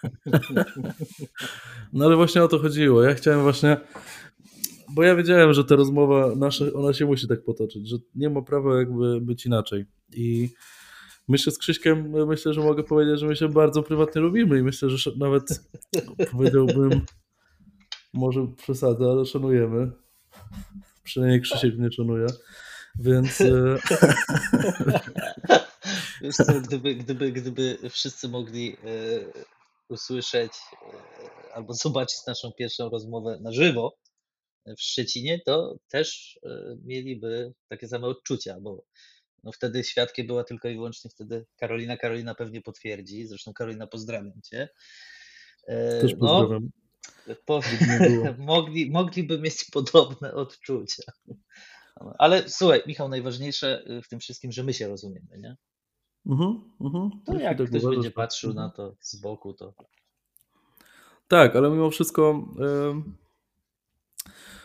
No 1.92 2.04
ale 2.04 2.16
właśnie 2.16 2.42
o 2.42 2.48
to 2.48 2.58
chodziło. 2.58 3.02
Ja 3.02 3.14
chciałem 3.14 3.42
właśnie. 3.42 3.76
Bo 4.90 5.02
ja 5.02 5.14
wiedziałem, 5.16 5.52
że 5.52 5.64
ta 5.64 5.76
rozmowa 5.76 6.34
nasza, 6.36 6.64
ona 6.74 6.92
się 6.92 7.06
musi 7.06 7.28
tak 7.28 7.44
potoczyć, 7.44 7.88
że 7.88 7.96
nie 8.14 8.30
ma 8.30 8.42
prawa 8.42 8.78
jakby 8.78 9.20
być 9.20 9.46
inaczej. 9.46 9.86
I 10.12 10.48
myślę 11.28 11.52
z 11.52 11.58
Krzyśkiem, 11.58 12.26
myślę, 12.26 12.54
że 12.54 12.60
mogę 12.60 12.82
powiedzieć, 12.82 13.20
że 13.20 13.26
my 13.26 13.36
się 13.36 13.48
bardzo 13.48 13.82
prywatnie 13.82 14.20
lubimy 14.20 14.58
i 14.58 14.62
myślę, 14.62 14.90
że 14.90 15.10
nawet 15.18 15.70
powiedziałbym 16.32 17.00
może 18.14 18.46
przesadzę, 18.56 19.04
ale 19.10 19.24
szanujemy. 19.24 19.92
Przynajmniej 21.04 21.40
Krzysiek 21.40 21.78
mnie 21.78 21.92
szanuje. 21.92 22.26
Więc. 22.98 23.42
E, 25.88 25.92
Wiesz 26.22 26.36
co, 26.36 26.60
gdyby, 26.60 26.94
gdyby, 26.94 27.32
gdyby 27.32 27.78
wszyscy 27.90 28.28
mogli 28.28 28.72
e, 28.72 28.76
usłyszeć 29.88 30.52
e, 30.52 31.52
albo 31.54 31.74
zobaczyć 31.74 32.18
naszą 32.26 32.52
pierwszą 32.52 32.88
rozmowę 32.88 33.38
na 33.40 33.52
żywo 33.52 33.98
w 34.66 34.82
Szczecinie, 34.82 35.40
to 35.46 35.78
też 35.88 36.38
mieliby 36.84 37.52
takie 37.68 37.88
same 37.88 38.06
odczucia, 38.06 38.60
bo 38.60 38.84
no 39.44 39.52
wtedy 39.52 39.84
świadkiem 39.84 40.26
była 40.26 40.44
tylko 40.44 40.68
i 40.68 40.74
wyłącznie 40.74 41.10
wtedy 41.10 41.46
Karolina. 41.56 41.96
Karolina 41.96 42.34
pewnie 42.34 42.62
potwierdzi. 42.62 43.26
Zresztą 43.26 43.52
Karolina, 43.52 43.86
pozdrawiam 43.86 44.42
cię. 44.42 44.68
Też 45.66 46.12
no, 46.12 46.18
pozdrawiam. 46.18 46.70
No, 47.26 47.34
po, 47.44 47.60
mogli, 48.38 48.90
mogliby 48.90 49.38
mieć 49.38 49.64
podobne 49.72 50.34
odczucia. 50.34 51.12
Ale 52.18 52.48
słuchaj, 52.48 52.82
Michał, 52.86 53.08
najważniejsze 53.08 53.84
w 54.04 54.08
tym 54.08 54.20
wszystkim, 54.20 54.52
że 54.52 54.64
my 54.64 54.74
się 54.74 54.88
rozumiemy, 54.88 55.38
nie? 55.38 55.56
Mhm, 56.28 56.60
mhm. 56.80 57.10
To 57.24 57.38
jak 57.38 57.56
ktoś 57.56 57.82
będzie 57.82 58.10
patrzył 58.10 58.54
na 58.54 58.70
to 58.70 58.96
z 59.00 59.20
boku, 59.20 59.54
to. 59.54 59.74
Tak, 61.28 61.56
ale 61.56 61.70
mimo 61.70 61.90
wszystko. 61.90 62.48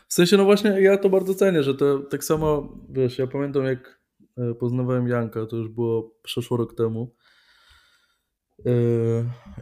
W 0.08 0.14
sensie, 0.14 0.38
no 0.38 0.46
właśnie, 0.46 0.82
ja 0.82 0.98
to 0.98 1.10
bardzo 1.10 1.36
cenię, 1.36 1.64
że 1.64 1.76
to 1.76 2.00
tak 2.00 2.24
samo, 2.24 2.78
wiesz, 2.90 3.18
ja 3.18 3.28
pamiętam 3.28 3.64
jak 3.64 4.02
e, 4.38 4.54
poznawałem 4.54 5.08
Janka, 5.08 5.46
to 5.46 5.56
już 5.56 5.70
było 5.70 6.16
przeszło 6.24 6.58
rok 6.58 6.74
temu. 6.74 7.16
E, 8.66 8.72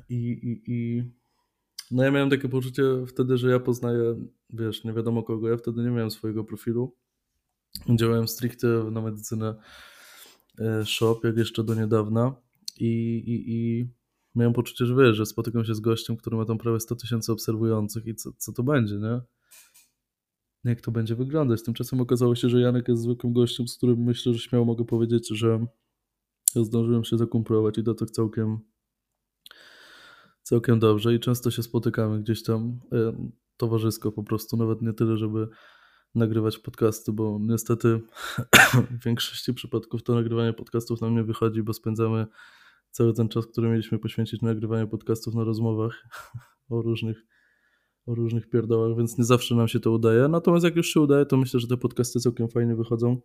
I, 0.10 0.16
i, 0.16 0.64
i 0.68 1.04
no 1.92 2.04
ja 2.04 2.12
miałem 2.12 2.30
takie 2.30 2.50
poczucie 2.50 2.84
wtedy, 3.08 3.38
że 3.38 3.50
ja 3.50 3.60
poznaję, 3.60 4.16
wiesz, 4.50 4.84
nie 4.84 4.94
wiadomo 4.94 5.24
kogo, 5.24 5.50
ja 5.50 5.58
wtedy 5.58 5.82
nie 5.82 5.90
miałem 5.90 6.12
swojego 6.12 6.44
profilu. 6.44 6.96
Działałem 7.90 8.28
stricte 8.28 8.68
na 8.68 9.02
medycynę 9.02 9.56
shop, 10.86 11.20
jak 11.24 11.38
jeszcze 11.38 11.64
do 11.64 11.76
niedawna 11.76 12.36
i, 12.80 12.88
i, 13.28 13.54
i 13.54 13.90
miałem 14.36 14.54
poczucie, 14.54 14.86
że 14.86 14.96
wiesz, 14.96 15.16
że 15.16 15.26
spotykam 15.26 15.66
się 15.66 15.76
z 15.76 15.80
gościem, 15.80 16.18
który 16.18 16.38
ma 16.38 16.46
tam 16.46 16.58
prawie 16.58 16.80
100 16.80 16.96
tysięcy 16.96 17.32
obserwujących 17.32 18.06
i 18.06 18.16
co, 18.16 18.32
co 18.38 18.54
to 18.54 18.64
będzie, 18.64 18.96
nie? 18.96 19.22
Jak 20.64 20.82
to 20.82 20.92
będzie 20.92 21.16
wyglądać? 21.16 21.64
Tymczasem 21.64 22.02
okazało 22.02 22.36
się, 22.36 22.50
że 22.50 22.62
Janek 22.62 22.88
jest 22.88 23.02
zwykłym 23.02 23.34
gościem, 23.34 23.68
z 23.68 23.78
którym 23.78 24.04
myślę, 24.04 24.34
że 24.34 24.40
śmiało 24.40 24.66
mogę 24.66 24.86
powiedzieć, 24.86 25.30
że 25.30 25.66
zdążyłem 26.56 27.04
się 27.04 27.18
zakumplować 27.18 27.78
i 27.78 27.84
to 27.84 27.94
tak 27.94 28.12
całkiem 28.12 28.60
całkiem 30.44 30.80
dobrze 30.80 31.16
i 31.16 31.20
często 31.20 31.52
się 31.52 31.64
spotykamy 31.64 32.22
gdzieś 32.24 32.44
tam 32.44 32.80
e, 32.92 33.30
towarzysko 33.58 34.12
po 34.12 34.24
prostu, 34.24 34.58
nawet 34.58 34.82
nie 34.82 34.94
tyle, 34.94 35.18
żeby 35.18 35.48
nagrywać 36.16 36.58
podcasty, 36.58 37.12
bo 37.12 37.40
niestety 37.42 38.00
w 39.00 39.04
większości 39.06 39.54
przypadków 39.54 40.04
to 40.04 40.16
nagrywanie 40.16 40.54
podcastów 40.54 41.02
nam 41.02 41.16
nie 41.16 41.24
wychodzi, 41.24 41.64
bo 41.64 41.74
spędzamy 41.74 42.28
cały 42.92 43.14
ten 43.14 43.30
czas, 43.30 43.48
który 43.48 43.70
mieliśmy 43.70 44.00
poświęcić 44.00 44.42
na 44.42 44.48
nagrywanie 44.50 44.88
podcastów 44.88 45.36
na 45.36 45.44
rozmowach 45.44 46.08
o 46.70 46.82
różnych 46.82 47.26
o 48.06 48.16
różnych 48.16 48.50
pierdołach, 48.50 48.98
więc 48.98 49.18
nie 49.18 49.24
zawsze 49.24 49.56
nam 49.56 49.68
się 49.68 49.80
to 49.80 49.92
udaje. 49.92 50.28
Natomiast 50.28 50.66
jak 50.66 50.76
już 50.76 50.88
się 50.88 51.00
udaje, 51.00 51.26
to 51.26 51.38
myślę, 51.38 51.60
że 51.60 51.68
te 51.68 51.78
podcasty 51.78 52.20
całkiem 52.20 52.50
fajnie 52.50 52.76
wychodzą 52.76 53.22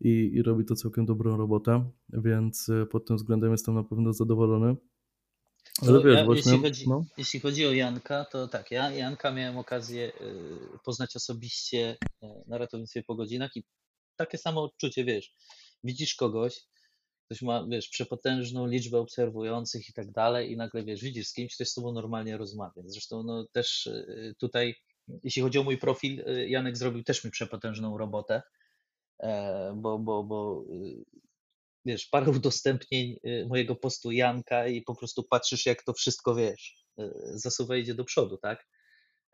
i, 0.00 0.30
i 0.34 0.42
robi 0.42 0.64
to 0.64 0.74
całkiem 0.74 1.06
dobrą 1.06 1.36
robotę, 1.36 1.90
więc 2.12 2.68
e, 2.68 2.86
pod 2.86 3.06
tym 3.06 3.16
względem 3.16 3.50
jestem 3.52 3.74
na 3.74 3.84
pewno 3.84 4.12
zadowolony. 4.12 4.76
Ale 5.80 6.02
wiesz, 6.04 6.14
ja, 6.14 6.24
właśnie, 6.24 6.52
jeśli, 6.52 6.62
chodzi, 6.62 6.88
no. 6.88 7.04
jeśli 7.16 7.40
chodzi 7.40 7.66
o 7.66 7.72
Janka, 7.72 8.24
to 8.24 8.48
tak, 8.48 8.70
ja 8.70 8.90
Janka 8.90 9.30
miałem 9.30 9.58
okazję 9.58 10.12
y, 10.20 10.78
poznać 10.84 11.16
osobiście 11.16 11.96
e, 12.22 12.42
na 12.46 12.58
ratownictwie 12.58 13.02
po 13.02 13.14
godzinach 13.14 13.56
i 13.56 13.64
takie 14.16 14.38
samo 14.38 14.62
odczucie, 14.62 15.04
wiesz, 15.04 15.34
widzisz 15.84 16.14
kogoś, 16.14 16.60
ktoś 17.24 17.42
ma, 17.42 17.66
wiesz, 17.68 17.88
przepotężną 17.88 18.66
liczbę 18.66 18.98
obserwujących 18.98 19.88
i 19.88 19.92
tak 19.92 20.12
dalej 20.12 20.52
i 20.52 20.56
nagle, 20.56 20.84
wiesz, 20.84 21.02
widzisz 21.02 21.26
z 21.26 21.32
kimś, 21.32 21.54
ktoś 21.54 21.68
z 21.68 21.74
tobą 21.74 21.92
normalnie 21.92 22.36
rozmawia. 22.36 22.82
Zresztą, 22.84 23.22
no 23.22 23.46
też 23.52 23.86
y, 23.86 24.34
tutaj, 24.38 24.74
jeśli 25.24 25.42
chodzi 25.42 25.58
o 25.58 25.62
mój 25.62 25.78
profil, 25.78 26.20
y, 26.20 26.48
Janek 26.48 26.76
zrobił 26.76 27.02
też 27.04 27.24
mi 27.24 27.30
przepotężną 27.30 27.98
robotę, 27.98 28.42
e, 29.20 29.72
bo, 29.76 29.98
bo, 29.98 30.24
bo 30.24 30.64
wiesz, 31.84 32.06
parę 32.06 32.30
udostępnień 32.40 33.16
y, 33.26 33.46
mojego 33.48 33.76
postu 33.76 34.10
Janka 34.10 34.66
i 34.66 34.82
po 34.82 34.94
prostu 34.94 35.24
patrzysz, 35.30 35.66
jak 35.66 35.82
to 35.82 35.92
wszystko, 35.92 36.34
wiesz, 36.34 36.84
y, 37.00 37.10
zasuwa 37.34 37.76
idzie 37.76 37.94
do 37.94 38.04
przodu, 38.04 38.36
tak? 38.36 38.66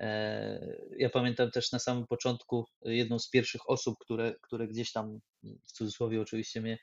E, 0.00 0.76
ja 0.98 1.10
pamiętam 1.10 1.50
też 1.50 1.72
na 1.72 1.78
samym 1.78 2.06
początku 2.06 2.66
jedną 2.84 3.18
z 3.18 3.30
pierwszych 3.30 3.70
osób, 3.70 3.98
które, 4.00 4.34
które 4.42 4.68
gdzieś 4.68 4.92
tam, 4.92 5.18
w 5.42 5.72
cudzysłowie 5.72 6.20
oczywiście 6.20 6.60
mnie 6.60 6.78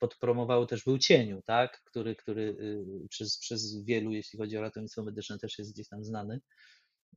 podpromowały, 0.00 0.66
też 0.66 0.84
był 0.84 0.98
Cieniu, 0.98 1.42
tak? 1.42 1.82
który, 1.84 2.16
który 2.16 2.42
y, 2.42 3.08
przez, 3.08 3.38
przez 3.38 3.84
wielu, 3.84 4.12
jeśli 4.12 4.38
chodzi 4.38 4.56
o 4.56 4.60
ratownictwo 4.60 5.02
medyczne, 5.02 5.38
też 5.38 5.58
jest 5.58 5.72
gdzieś 5.72 5.88
tam 5.88 6.04
znany. 6.04 6.40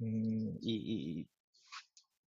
Mm, 0.02 0.58
I, 0.62 0.72
i 0.72 1.28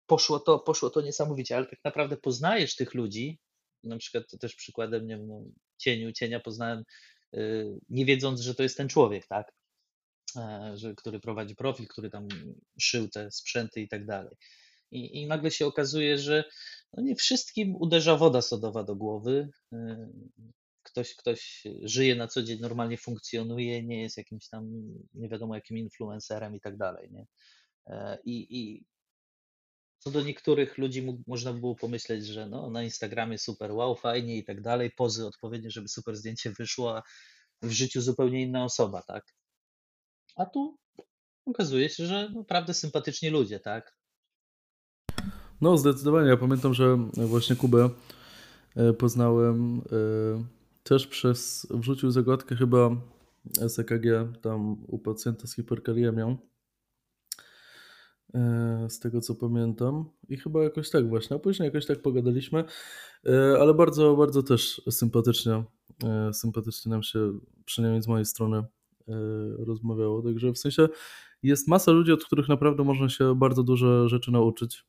poszło, 0.06 0.40
to, 0.40 0.58
poszło 0.58 0.90
to 0.90 1.00
niesamowicie, 1.00 1.56
ale 1.56 1.66
tak 1.66 1.80
naprawdę 1.84 2.16
poznajesz 2.16 2.76
tych 2.76 2.94
ludzi, 2.94 3.38
na 3.84 3.98
przykład 3.98 4.24
też 4.40 4.54
przykładem, 4.54 5.06
nie 5.06 5.16
wiem, 5.16 5.26
no, 5.26 5.44
cieniu, 5.78 6.12
cienia 6.12 6.40
poznałem, 6.40 6.84
y, 7.34 7.66
nie 7.88 8.04
wiedząc, 8.04 8.40
że 8.40 8.54
to 8.54 8.62
jest 8.62 8.76
ten 8.76 8.88
człowiek, 8.88 9.26
tak? 9.26 9.52
E, 10.36 10.72
że, 10.74 10.94
który 10.94 11.20
prowadzi 11.20 11.56
profil, 11.56 11.88
który 11.88 12.10
tam 12.10 12.28
szył 12.80 13.08
te 13.08 13.30
sprzęty 13.30 13.80
i 13.80 13.88
tak 13.88 14.06
dalej. 14.06 14.36
I, 14.90 15.22
I 15.22 15.26
nagle 15.26 15.50
się 15.50 15.66
okazuje, 15.66 16.18
że 16.18 16.44
no 16.92 17.02
nie 17.02 17.16
wszystkim 17.16 17.76
uderza 17.76 18.16
woda 18.16 18.42
sodowa 18.42 18.84
do 18.84 18.96
głowy. 18.96 19.48
Y, 19.72 19.76
ktoś, 20.82 21.16
ktoś 21.16 21.64
żyje 21.82 22.14
na 22.14 22.28
co 22.28 22.42
dzień, 22.42 22.60
normalnie 22.60 22.96
funkcjonuje, 22.96 23.82
nie 23.82 24.02
jest 24.02 24.16
jakimś 24.16 24.48
tam 24.48 24.70
nie 25.14 25.28
wiadomo 25.28 25.54
jakim 25.54 25.78
influencerem 25.78 26.56
i 26.56 26.60
tak 26.60 26.76
dalej. 26.76 27.08
Nie? 27.10 27.26
E, 27.86 28.18
I, 28.24 28.60
i 28.60 28.84
co 30.04 30.10
do 30.10 30.22
niektórych 30.22 30.78
ludzi 30.78 31.02
mógł, 31.02 31.22
można 31.26 31.52
by 31.52 31.60
było 31.60 31.74
pomyśleć, 31.74 32.26
że 32.26 32.46
no, 32.46 32.70
na 32.70 32.82
Instagramie 32.82 33.38
super, 33.38 33.72
wow, 33.72 33.96
fajnie 33.96 34.36
i 34.36 34.44
tak 34.44 34.60
dalej, 34.60 34.90
pozy 34.96 35.26
odpowiednie, 35.26 35.70
żeby 35.70 35.88
super 35.88 36.16
zdjęcie 36.16 36.50
wyszło, 36.50 36.96
a 36.96 37.02
w 37.62 37.70
życiu 37.70 38.00
zupełnie 38.00 38.42
inna 38.42 38.64
osoba, 38.64 39.02
tak? 39.02 39.24
A 40.36 40.46
tu 40.46 40.78
okazuje 41.46 41.88
się, 41.88 42.06
że 42.06 42.30
naprawdę 42.30 42.74
sympatyczni 42.74 43.30
ludzie, 43.30 43.60
tak? 43.60 43.96
No, 45.60 45.78
zdecydowanie. 45.78 46.28
Ja 46.28 46.36
pamiętam, 46.36 46.74
że 46.74 46.96
właśnie 47.12 47.56
Kubę 47.56 47.90
e, 48.76 48.92
poznałem 48.92 49.78
e, 49.78 49.82
też 50.82 51.06
przez, 51.06 51.66
wrzucił 51.70 52.10
zagadkę 52.10 52.56
chyba 52.56 52.90
SKG 53.68 54.32
tam 54.42 54.84
u 54.88 54.98
pacjenta 54.98 55.46
z 55.46 55.54
hiperkariemią 55.54 56.36
E, 56.36 56.51
z 58.88 58.98
tego 58.98 59.20
co 59.20 59.34
pamiętam. 59.34 60.04
I 60.28 60.36
chyba 60.36 60.62
jakoś 60.62 60.90
tak 60.90 61.08
właśnie, 61.08 61.36
a 61.36 61.38
później 61.38 61.66
jakoś 61.66 61.86
tak 61.86 62.02
pogadaliśmy, 62.02 62.64
e, 63.26 63.56
ale 63.60 63.74
bardzo, 63.74 64.16
bardzo 64.16 64.42
też 64.42 64.82
sympatycznie, 64.90 65.64
e, 66.04 66.32
sympatycznie 66.32 66.90
nam 66.90 67.02
się, 67.02 67.38
przynajmniej 67.64 68.02
z 68.02 68.08
mojej 68.08 68.24
strony, 68.24 68.64
rozmawiało. 69.58 70.22
Także 70.22 70.52
w 70.52 70.58
sensie 70.58 70.88
jest 71.42 71.68
masa 71.68 71.92
ludzi, 71.92 72.12
od 72.12 72.24
których 72.24 72.48
naprawdę 72.48 72.84
można 72.84 73.08
się 73.08 73.34
bardzo 73.34 73.62
dużo 73.62 74.08
rzeczy 74.08 74.30
nauczyć 74.30 74.84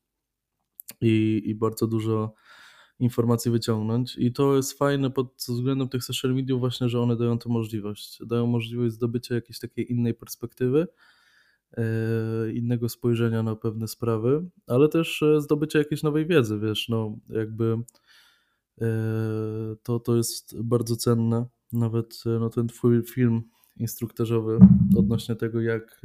i, 1.02 1.42
i 1.46 1.56
bardzo 1.56 1.88
dużo 1.88 2.34
informacji 3.00 3.52
wyciągnąć. 3.52 4.16
I 4.18 4.34
to 4.34 4.56
jest 4.56 4.78
fajne 4.78 5.12
pod 5.12 5.34
względem 5.48 5.90
tych 5.90 6.04
social 6.04 6.34
mediów 6.34 6.60
właśnie, 6.60 6.90
że 6.90 7.00
one 7.00 7.16
dają 7.16 7.38
tę 7.38 7.50
możliwość. 7.50 8.20
Dają 8.26 8.48
możliwość 8.48 8.94
zdobycia 8.94 9.36
jakiejś 9.36 9.60
takiej 9.60 9.92
innej 9.92 10.14
perspektywy, 10.14 10.88
E, 10.88 10.88
innego 12.54 12.90
spojrzenia 12.90 13.44
na 13.44 13.56
pewne 13.56 13.88
sprawy, 13.88 14.50
ale 14.68 14.90
też 14.90 15.24
e, 15.24 15.42
zdobycia 15.42 15.80
jakiejś 15.80 16.04
nowej 16.04 16.28
wiedzy, 16.28 16.60
wiesz, 16.60 16.90
no 16.90 17.18
jakby 17.30 17.78
e, 18.82 18.86
to, 19.84 20.00
to 20.00 20.16
jest 20.16 20.62
bardzo 20.62 20.96
cenne. 20.96 21.46
Nawet 21.72 22.24
no, 22.40 22.50
ten 22.50 22.68
twój 22.68 23.04
film 23.04 23.44
instruktażowy 23.78 24.60
odnośnie 24.98 25.36
tego, 25.36 25.62
jak 25.62 26.02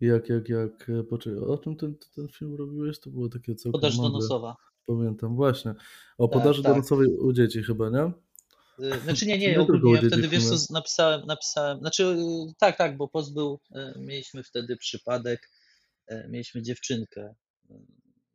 jak, 0.00 0.28
jak, 0.28 0.48
jak, 0.48 0.90
poczekaj, 1.10 1.38
o 1.38 1.58
czym 1.58 1.76
ten, 1.76 1.94
ten 2.14 2.28
film 2.28 2.54
robiłeś? 2.54 3.00
To 3.00 3.10
było 3.10 3.28
takie 3.28 3.54
całkiem 3.54 3.80
Podaż 3.80 3.96
donosowa. 3.96 4.56
Pamiętam, 4.86 5.36
właśnie. 5.36 5.74
O 6.18 6.28
tak, 6.28 6.42
podaży 6.42 6.62
tak, 6.62 6.72
donosowej 6.72 7.08
u 7.08 7.32
dzieci 7.32 7.62
chyba, 7.62 7.90
nie? 7.90 8.12
Y, 8.82 9.00
znaczy 9.00 9.26
nie, 9.26 9.38
nie, 9.38 9.60
ogólnie 9.60 9.92
ja 9.92 9.98
wtedy 9.98 10.28
wiesz 10.28 10.44
co, 10.44 10.72
napisałem, 10.72 11.26
napisałem, 11.26 11.78
znaczy 11.78 12.04
y, 12.04 12.52
tak, 12.58 12.78
tak, 12.78 12.96
bo 12.96 13.08
pozbył, 13.08 13.60
y, 13.76 13.98
mieliśmy 13.98 14.42
wtedy 14.42 14.76
przypadek, 14.76 15.50
mieliśmy 16.28 16.62
dziewczynkę, 16.62 17.34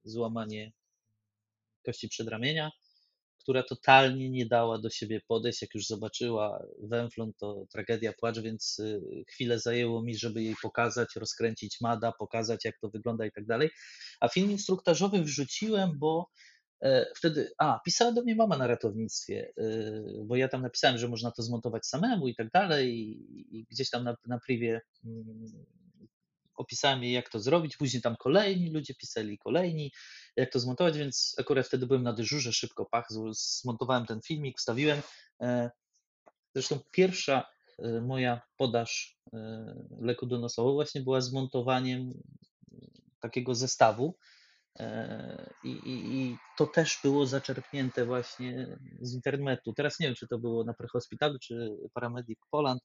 złamanie 0.03 0.71
kości 1.85 2.09
przedramienia, 2.09 2.71
która 3.39 3.63
totalnie 3.63 4.29
nie 4.29 4.45
dała 4.45 4.77
do 4.79 4.89
siebie 4.89 5.21
podejść, 5.27 5.61
jak 5.61 5.75
już 5.75 5.85
zobaczyła 5.85 6.63
węflon, 6.83 7.33
to 7.33 7.65
tragedia, 7.71 8.13
płacz, 8.13 8.39
więc 8.39 8.81
chwilę 9.27 9.59
zajęło 9.59 10.03
mi, 10.03 10.17
żeby 10.17 10.43
jej 10.43 10.55
pokazać, 10.61 11.15
rozkręcić 11.15 11.81
mada, 11.81 12.11
pokazać 12.11 12.65
jak 12.65 12.79
to 12.79 12.89
wygląda 12.89 13.25
i 13.25 13.31
tak 13.31 13.45
dalej, 13.45 13.69
a 14.19 14.27
film 14.27 14.51
instruktażowy 14.51 15.23
wrzuciłem, 15.23 15.99
bo 15.99 16.29
wtedy, 17.15 17.51
a, 17.57 17.79
pisała 17.85 18.11
do 18.11 18.21
mnie 18.21 18.35
mama 18.35 18.57
na 18.57 18.67
ratownictwie, 18.67 19.53
e, 19.57 19.63
bo 20.25 20.35
ja 20.35 20.47
tam 20.47 20.61
napisałem, 20.61 20.97
że 20.97 21.07
można 21.07 21.31
to 21.31 21.43
zmontować 21.43 21.85
samemu 21.85 22.27
i 22.27 22.35
tak 22.35 22.51
dalej 22.51 22.89
i 23.57 23.65
gdzieś 23.71 23.89
tam 23.89 24.03
na, 24.03 24.15
na 24.25 24.39
privie 24.39 24.81
mm, 25.05 25.65
opisałem 26.55 27.03
jej, 27.03 27.13
jak 27.13 27.29
to 27.29 27.39
zrobić, 27.39 27.77
później 27.77 28.01
tam 28.01 28.15
kolejni 28.15 28.69
ludzie 28.69 28.93
pisali, 28.95 29.37
kolejni, 29.37 29.91
jak 30.35 30.51
to 30.51 30.59
zmontować, 30.59 30.97
więc 30.97 31.35
akurat 31.39 31.67
wtedy 31.67 31.87
byłem 31.87 32.03
na 32.03 32.13
dyżurze, 32.13 32.53
szybko 32.53 32.85
pach, 32.85 33.07
zmontowałem 33.31 34.05
ten 34.05 34.21
filmik, 34.21 34.57
wstawiłem. 34.57 35.01
E, 35.41 35.71
zresztą 36.55 36.79
pierwsza 36.91 37.53
moja 38.01 38.41
podaż 38.57 39.17
leku 39.99 40.25
donosowego 40.25 40.73
właśnie 40.73 41.01
była 41.01 41.21
zmontowaniem 41.21 42.13
takiego 43.19 43.55
zestawu, 43.55 44.15
E, 44.15 44.32
I, 45.63 45.69
i, 45.69 46.21
I, 46.21 46.37
to 46.57 46.67
też 46.67 46.99
było 47.03 47.25
zaczerpnięte 47.25 48.05
właśnie 48.05 48.77
z 49.01 49.13
internetu. 49.13 49.73
Teraz 49.73 49.99
nie 49.99 50.07
wiem, 50.07 50.15
czy 50.15 50.27
to 50.27 50.39
było 50.39 50.63
na 50.63 50.73
prehospitalu, 50.73 51.39
czy 51.39 51.77
Paramedic 51.93 52.39
Poland, 52.51 52.81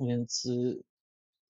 więc 0.00 0.46
y, 0.46 0.82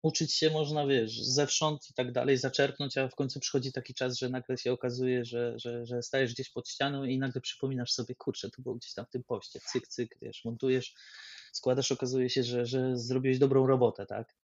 uczyć 0.02 0.34
się 0.34 0.50
można, 0.50 0.88
wiesz, 0.88 1.22
zewsząd 1.22 1.90
i 1.90 1.94
tak 1.94 2.12
dalej, 2.12 2.38
zaczerpnąć, 2.38 2.98
a 2.98 3.08
w 3.08 3.16
końcu 3.16 3.40
przychodzi 3.40 3.72
taki 3.72 3.94
czas, 3.94 4.18
że 4.18 4.30
nagle 4.30 4.58
się 4.58 4.74
okazuje, 4.74 5.26
że, 5.26 5.60
że, 5.60 5.86
że 5.86 6.02
stajesz 6.04 6.34
gdzieś 6.34 6.50
pod 6.50 6.70
ścianą 6.70 7.04
i 7.04 7.18
nagle 7.18 7.42
przypominasz 7.42 7.92
sobie, 7.92 8.16
kurczę, 8.16 8.50
to 8.50 8.62
było 8.62 8.76
gdzieś 8.76 8.94
tam 8.94 9.06
w 9.06 9.10
tym 9.10 9.24
poście, 9.24 9.60
cyk, 9.72 9.88
cyk, 9.88 10.18
wiesz, 10.22 10.46
montujesz, 10.46 10.96
składasz, 11.54 11.92
okazuje 11.92 12.30
się, 12.30 12.44
że, 12.44 12.66
że 12.66 12.98
zrobiłeś 12.98 13.40
dobrą 13.40 13.68
robotę, 13.68 14.06
tak? 14.06 14.36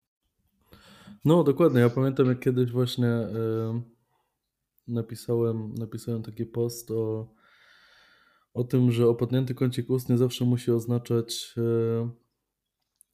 No, 1.25 1.43
dokładnie. 1.43 1.79
Ja 1.79 1.89
pamiętam, 1.89 2.27
jak 2.27 2.39
kiedyś 2.39 2.71
właśnie... 2.71 3.05
Yy 3.05 4.00
napisałem, 4.87 5.73
napisałem 5.73 6.23
taki 6.23 6.45
post 6.45 6.91
o, 6.91 7.33
o 8.53 8.63
tym, 8.63 8.91
że 8.91 9.07
opadnięty 9.07 9.55
kącik 9.55 9.89
ust 9.89 10.09
nie 10.09 10.17
zawsze 10.17 10.45
musi 10.45 10.71
oznaczać 10.71 11.55
e, 11.57 12.09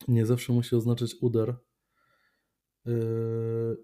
nie 0.07 0.25
zawsze 0.25 0.53
musi 0.53 0.75
oznaczać 0.75 1.15
udar. 1.21 1.49
E, 1.49 2.91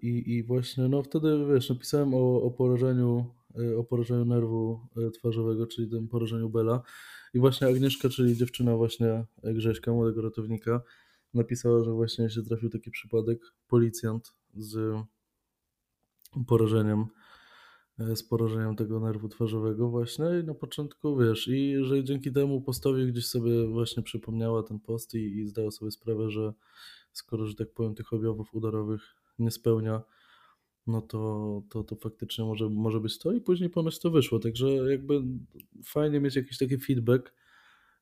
I, 0.02 0.36
I 0.36 0.42
właśnie 0.42 0.88
no 0.88 1.02
wtedy 1.02 1.46
wiesz, 1.54 1.70
napisałem 1.70 2.14
o, 2.14 2.42
o 2.42 2.50
porażeniu 2.50 3.34
e, 3.58 3.78
o 3.78 3.84
porażeniu 3.84 4.24
nerwu 4.24 4.80
twarzowego, 5.14 5.66
czyli 5.66 5.90
tym 5.90 6.08
porażeniu 6.08 6.50
Bela. 6.50 6.82
I 7.34 7.38
właśnie 7.38 7.66
Agnieszka, 7.66 8.08
czyli 8.08 8.36
dziewczyna 8.36 8.76
właśnie 8.76 9.24
Grześka, 9.42 9.92
młodego 9.92 10.22
ratownika, 10.22 10.82
napisała, 11.34 11.84
że 11.84 11.92
właśnie 11.92 12.30
się 12.30 12.42
trafił 12.42 12.70
taki 12.70 12.90
przypadek, 12.90 13.40
policjant 13.68 14.34
z 14.54 14.96
porażeniem 16.46 17.06
z 17.98 18.22
porażeniem 18.22 18.76
tego 18.76 19.00
nerwu 19.00 19.28
twarzowego 19.28 19.88
właśnie 19.88 20.24
i 20.42 20.44
na 20.44 20.54
początku 20.54 21.16
wiesz, 21.16 21.48
i 21.48 21.76
że 21.80 22.04
dzięki 22.04 22.32
temu 22.32 22.60
postowi 22.60 23.06
gdzieś 23.06 23.26
sobie 23.26 23.66
właśnie 23.68 24.02
przypomniała 24.02 24.62
ten 24.62 24.80
post 24.80 25.14
i, 25.14 25.38
i 25.38 25.46
zdała 25.46 25.70
sobie 25.70 25.90
sprawę, 25.90 26.30
że 26.30 26.52
skoro, 27.12 27.46
że 27.46 27.54
tak 27.54 27.72
powiem, 27.72 27.94
tych 27.94 28.12
objawów 28.12 28.54
udarowych 28.54 29.14
nie 29.38 29.50
spełnia, 29.50 30.02
no 30.86 31.02
to, 31.02 31.62
to, 31.70 31.84
to 31.84 31.96
faktycznie 31.96 32.44
może, 32.44 32.68
może 32.68 33.00
być 33.00 33.18
to 33.18 33.32
i 33.32 33.40
później 33.40 33.70
ponoć 33.70 33.98
to 33.98 34.10
wyszło, 34.10 34.38
także 34.38 34.68
jakby 34.68 35.22
fajnie 35.84 36.20
mieć 36.20 36.36
jakiś 36.36 36.58
taki 36.58 36.78
feedback, 36.78 37.34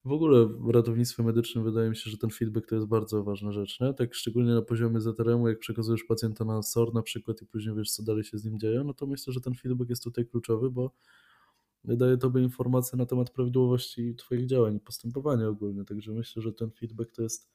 w 0.05 0.13
ogóle 0.13 0.47
w 0.47 0.71
ratownictwie 0.71 1.23
medycznym 1.23 1.65
wydaje 1.65 1.91
mi 1.91 1.97
się, 1.97 2.11
że 2.11 2.19
ten 2.19 2.31
feedback 2.31 2.69
to 2.69 2.75
jest 2.75 2.87
bardzo 2.87 3.25
ważna 3.25 3.53
rzecz, 3.53 3.81
nie? 3.81 3.95
Tak 3.95 4.15
szczególnie 4.15 4.55
na 4.55 4.63
poziomie 4.63 5.01
ZRM-u, 5.01 5.49
jak 5.49 5.59
przekazujesz 5.59 6.05
pacjenta 6.05 6.45
na 6.45 6.63
SOR 6.63 6.95
na 6.95 7.03
przykład 7.03 7.43
i 7.43 7.47
później 7.47 7.77
wiesz, 7.77 7.91
co 7.91 8.03
dalej 8.03 8.25
się 8.25 8.39
z 8.39 8.45
nim 8.45 8.59
dzieje, 8.59 8.85
no 8.85 8.95
to 8.95 9.07
myślę, 9.07 9.33
że 9.33 9.41
ten 9.41 9.55
feedback 9.55 9.91
jest 9.91 10.05
tutaj 10.05 10.27
kluczowy, 10.27 10.71
bo 10.71 10.91
daje 11.85 12.17
tobie 12.17 12.43
informacje 12.43 12.99
na 12.99 13.07
temat 13.07 13.31
prawidłowości 13.31 14.15
twoich 14.15 14.47
działań 14.47 14.77
i 14.77 14.81
postępowania 14.81 15.49
ogólnie, 15.49 15.85
także 15.85 16.13
myślę, 16.13 16.43
że 16.43 16.53
ten 16.53 16.71
feedback 16.71 17.13
to 17.13 17.23
jest 17.23 17.51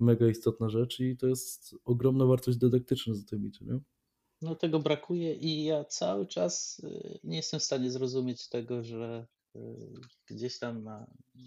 mega 0.00 0.28
istotna 0.28 0.68
rzecz 0.68 1.00
i 1.00 1.16
to 1.16 1.26
jest 1.26 1.74
ogromna 1.84 2.26
wartość 2.26 2.58
dydaktyczna 2.58 3.14
za 3.14 3.24
tym 3.24 3.46
idzie, 3.46 3.64
nie? 3.64 3.80
No 4.42 4.54
tego 4.54 4.80
brakuje 4.80 5.34
i 5.34 5.64
ja 5.64 5.84
cały 5.84 6.26
czas 6.26 6.78
y, 6.84 7.18
nie 7.24 7.36
jestem 7.36 7.60
w 7.60 7.62
stanie 7.62 7.90
zrozumieć 7.90 8.48
tego, 8.48 8.82
że 8.82 9.26
gdzieś 10.26 10.58
tam 10.58 10.84
na 10.84 11.06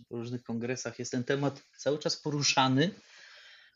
różnych 0.10 0.44
kongresach 0.44 1.00
jest 1.00 1.12
ten 1.12 1.24
temat 1.24 1.64
cały 1.78 2.00
czas 2.00 2.22
poruszany, 2.22 2.92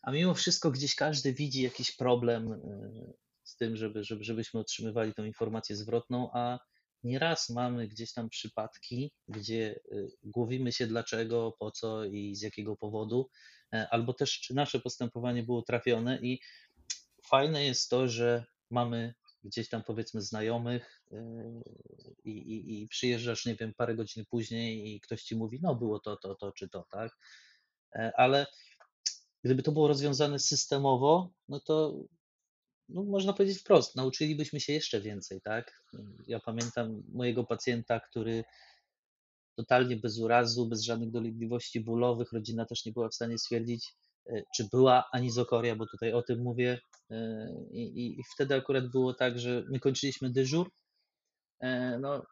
a 0.01 0.11
mimo 0.11 0.33
wszystko 0.33 0.71
gdzieś 0.71 0.95
każdy 0.95 1.33
widzi 1.33 1.61
jakiś 1.61 1.91
problem 1.91 2.53
y, 2.53 3.13
z 3.43 3.55
tym, 3.55 3.77
żeby, 3.77 4.03
żeby, 4.03 4.23
żebyśmy 4.23 4.59
otrzymywali 4.59 5.13
tą 5.13 5.23
informację 5.23 5.75
zwrotną, 5.75 6.29
a 6.33 6.59
nieraz 7.03 7.49
mamy 7.49 7.87
gdzieś 7.87 8.13
tam 8.13 8.29
przypadki, 8.29 9.11
gdzie 9.27 9.79
głowimy 10.23 10.71
się 10.71 10.87
dlaczego, 10.87 11.55
po 11.59 11.71
co 11.71 12.05
i 12.05 12.35
z 12.35 12.41
jakiego 12.41 12.75
powodu, 12.75 13.29
e, 13.73 13.87
albo 13.91 14.13
też 14.13 14.39
czy 14.39 14.53
nasze 14.53 14.79
postępowanie 14.79 15.43
było 15.43 15.61
trafione 15.61 16.19
i 16.21 16.39
fajne 17.25 17.65
jest 17.65 17.89
to, 17.89 18.07
że 18.07 18.45
mamy 18.69 19.13
gdzieś 19.43 19.69
tam 19.69 19.83
powiedzmy 19.83 20.21
znajomych 20.21 21.03
yy, 21.11 21.19
i, 22.23 22.31
i, 22.31 22.83
i 22.83 22.87
przyjeżdżasz, 22.87 23.45
nie 23.45 23.55
wiem, 23.55 23.73
parę 23.73 23.95
godzin 23.95 24.25
później 24.29 24.95
i 24.95 24.99
ktoś 24.99 25.23
ci 25.23 25.35
mówi, 25.35 25.59
no 25.61 25.75
było 25.75 25.99
to, 25.99 26.17
to, 26.17 26.35
to 26.35 26.51
czy 26.51 26.69
to, 26.69 26.85
tak? 26.91 27.17
E, 27.95 28.11
ale 28.17 28.47
gdyby 29.43 29.63
to 29.63 29.71
było 29.71 29.87
rozwiązane 29.87 30.39
systemowo, 30.39 31.31
no 31.47 31.59
to 31.59 32.03
no 32.89 33.03
można 33.03 33.33
powiedzieć 33.33 33.59
wprost, 33.59 33.95
nauczylibyśmy 33.95 34.59
się 34.59 34.73
jeszcze 34.73 35.01
więcej, 35.01 35.41
tak? 35.41 35.83
Ja 36.27 36.39
pamiętam 36.39 37.03
mojego 37.13 37.43
pacjenta, 37.43 37.99
który 37.99 38.43
totalnie 39.55 39.95
bez 39.95 40.19
urazu, 40.19 40.67
bez 40.67 40.81
żadnych 40.81 41.11
dolegliwości 41.11 41.79
bólowych, 41.79 42.31
rodzina 42.31 42.65
też 42.65 42.85
nie 42.85 42.91
była 42.91 43.09
w 43.09 43.15
stanie 43.15 43.37
stwierdzić, 43.37 43.87
e, 43.87 44.08
czy 44.55 44.67
była 44.71 45.09
anizokoria, 45.11 45.75
bo 45.75 45.85
tutaj 45.85 46.13
o 46.13 46.21
tym 46.21 46.39
mówię, 46.43 46.79
E, 47.11 47.49
I, 47.71 48.19
I, 48.19 48.23
wtedy 48.33 48.55
akurat 48.55 48.87
było 48.87 49.13
tak, 49.13 49.39
że 49.39 49.63
my 49.69 49.79
kończyliśmy 49.79 50.29
dyżur. 50.29 50.71
E, 51.59 51.99
no, 51.99 52.25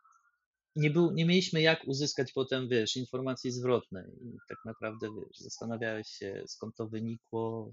nie, 0.76 0.89
był, 0.89 1.12
nie 1.12 1.26
mieliśmy 1.26 1.62
jak 1.62 1.88
uzyskać 1.88 2.34
potem, 2.34 2.69
wiesz, 2.69 2.97
informacji 2.97 3.52
zwrotnej. 3.52 4.06
I 4.21 4.38
tak 4.50 4.58
naprawdę, 4.65 5.08
wiesz, 5.15 5.38
zastanawiałeś 5.38 6.08
się, 6.08 6.43
skąd 6.47 6.76
to 6.76 6.88
wynikło. 6.88 7.71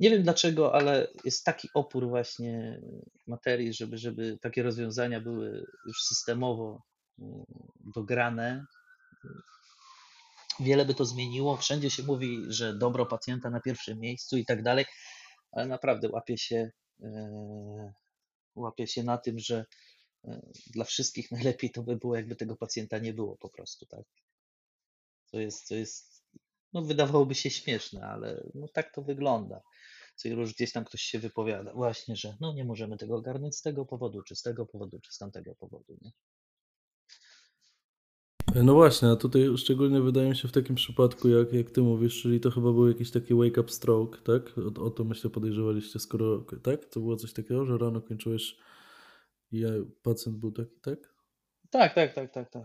Nie 0.00 0.10
wiem 0.10 0.22
dlaczego, 0.22 0.74
ale 0.74 1.08
jest 1.24 1.44
taki 1.44 1.68
opór 1.74 2.08
właśnie 2.08 2.80
materii, 3.26 3.72
żeby, 3.72 3.98
żeby 3.98 4.38
takie 4.42 4.62
rozwiązania 4.62 5.20
były 5.20 5.66
już 5.86 6.02
systemowo 6.02 6.82
dograne. 7.94 8.66
Wiele 10.60 10.84
by 10.84 10.94
to 10.94 11.04
zmieniło. 11.04 11.56
Wszędzie 11.56 11.90
się 11.90 12.02
mówi, 12.02 12.38
że 12.48 12.74
dobro 12.74 13.06
pacjenta 13.06 13.50
na 13.50 13.60
pierwszym 13.60 14.00
miejscu 14.00 14.36
i 14.36 14.44
tak 14.44 14.62
dalej 14.62 14.84
ale 15.52 15.66
naprawdę 15.66 16.08
łapię 16.08 16.38
się, 16.38 16.70
e, 17.02 17.92
łapię 18.54 18.86
się 18.86 19.02
na 19.02 19.18
tym, 19.18 19.38
że 19.38 19.66
e, 20.24 20.40
dla 20.66 20.84
wszystkich 20.84 21.30
najlepiej 21.32 21.70
to 21.70 21.82
by 21.82 21.96
było, 21.96 22.16
jakby 22.16 22.36
tego 22.36 22.56
pacjenta 22.56 22.98
nie 22.98 23.14
było 23.14 23.36
po 23.36 23.48
prostu, 23.48 23.86
tak? 23.86 24.04
To 25.32 25.40
jest, 25.40 25.68
to 25.68 25.74
jest, 25.74 26.24
no 26.72 26.82
wydawałoby 26.82 27.34
się 27.34 27.50
śmieszne, 27.50 28.06
ale 28.06 28.50
no 28.54 28.68
tak 28.68 28.94
to 28.94 29.02
wygląda. 29.02 29.60
Co 30.16 30.28
już 30.28 30.54
gdzieś 30.54 30.72
tam 30.72 30.84
ktoś 30.84 31.00
się 31.02 31.18
wypowiada, 31.18 31.72
właśnie, 31.74 32.16
że 32.16 32.36
no 32.40 32.52
nie 32.52 32.64
możemy 32.64 32.96
tego 32.96 33.16
ogarnąć 33.16 33.56
z 33.56 33.62
tego 33.62 33.86
powodu, 33.86 34.22
czy 34.22 34.36
z 34.36 34.42
tego 34.42 34.66
powodu, 34.66 35.00
czy 35.00 35.12
z 35.12 35.18
tamtego 35.18 35.54
powodu, 35.54 35.98
nie? 36.02 36.10
No 38.54 38.74
właśnie, 38.74 39.08
a 39.08 39.16
tutaj 39.16 39.42
szczególnie 39.56 40.00
wydaje 40.00 40.28
mi 40.28 40.36
się 40.36 40.48
w 40.48 40.52
takim 40.52 40.76
przypadku, 40.76 41.28
jak, 41.28 41.52
jak 41.52 41.70
ty 41.70 41.82
mówisz, 41.82 42.22
czyli 42.22 42.40
to 42.40 42.50
chyba 42.50 42.72
był 42.72 42.88
jakiś 42.88 43.10
taki 43.10 43.34
wake 43.34 43.60
up 43.60 43.72
stroke, 43.72 44.18
tak? 44.18 44.58
O, 44.58 44.84
o 44.84 44.90
to 44.90 45.04
myślę 45.04 45.30
podejrzewaliście, 45.30 45.98
skoro, 45.98 46.44
tak? 46.62 46.86
To 46.86 47.00
było 47.00 47.16
coś 47.16 47.32
takiego, 47.32 47.64
że 47.64 47.78
rano 47.78 48.00
kończyłeś 48.00 48.56
i 49.52 49.64
pacjent 50.02 50.38
był 50.38 50.52
taki, 50.52 50.80
tak? 50.82 50.98
Tak, 51.70 51.94
tak, 51.94 52.14
tak, 52.14 52.32
tak, 52.32 52.50
tak. 52.50 52.64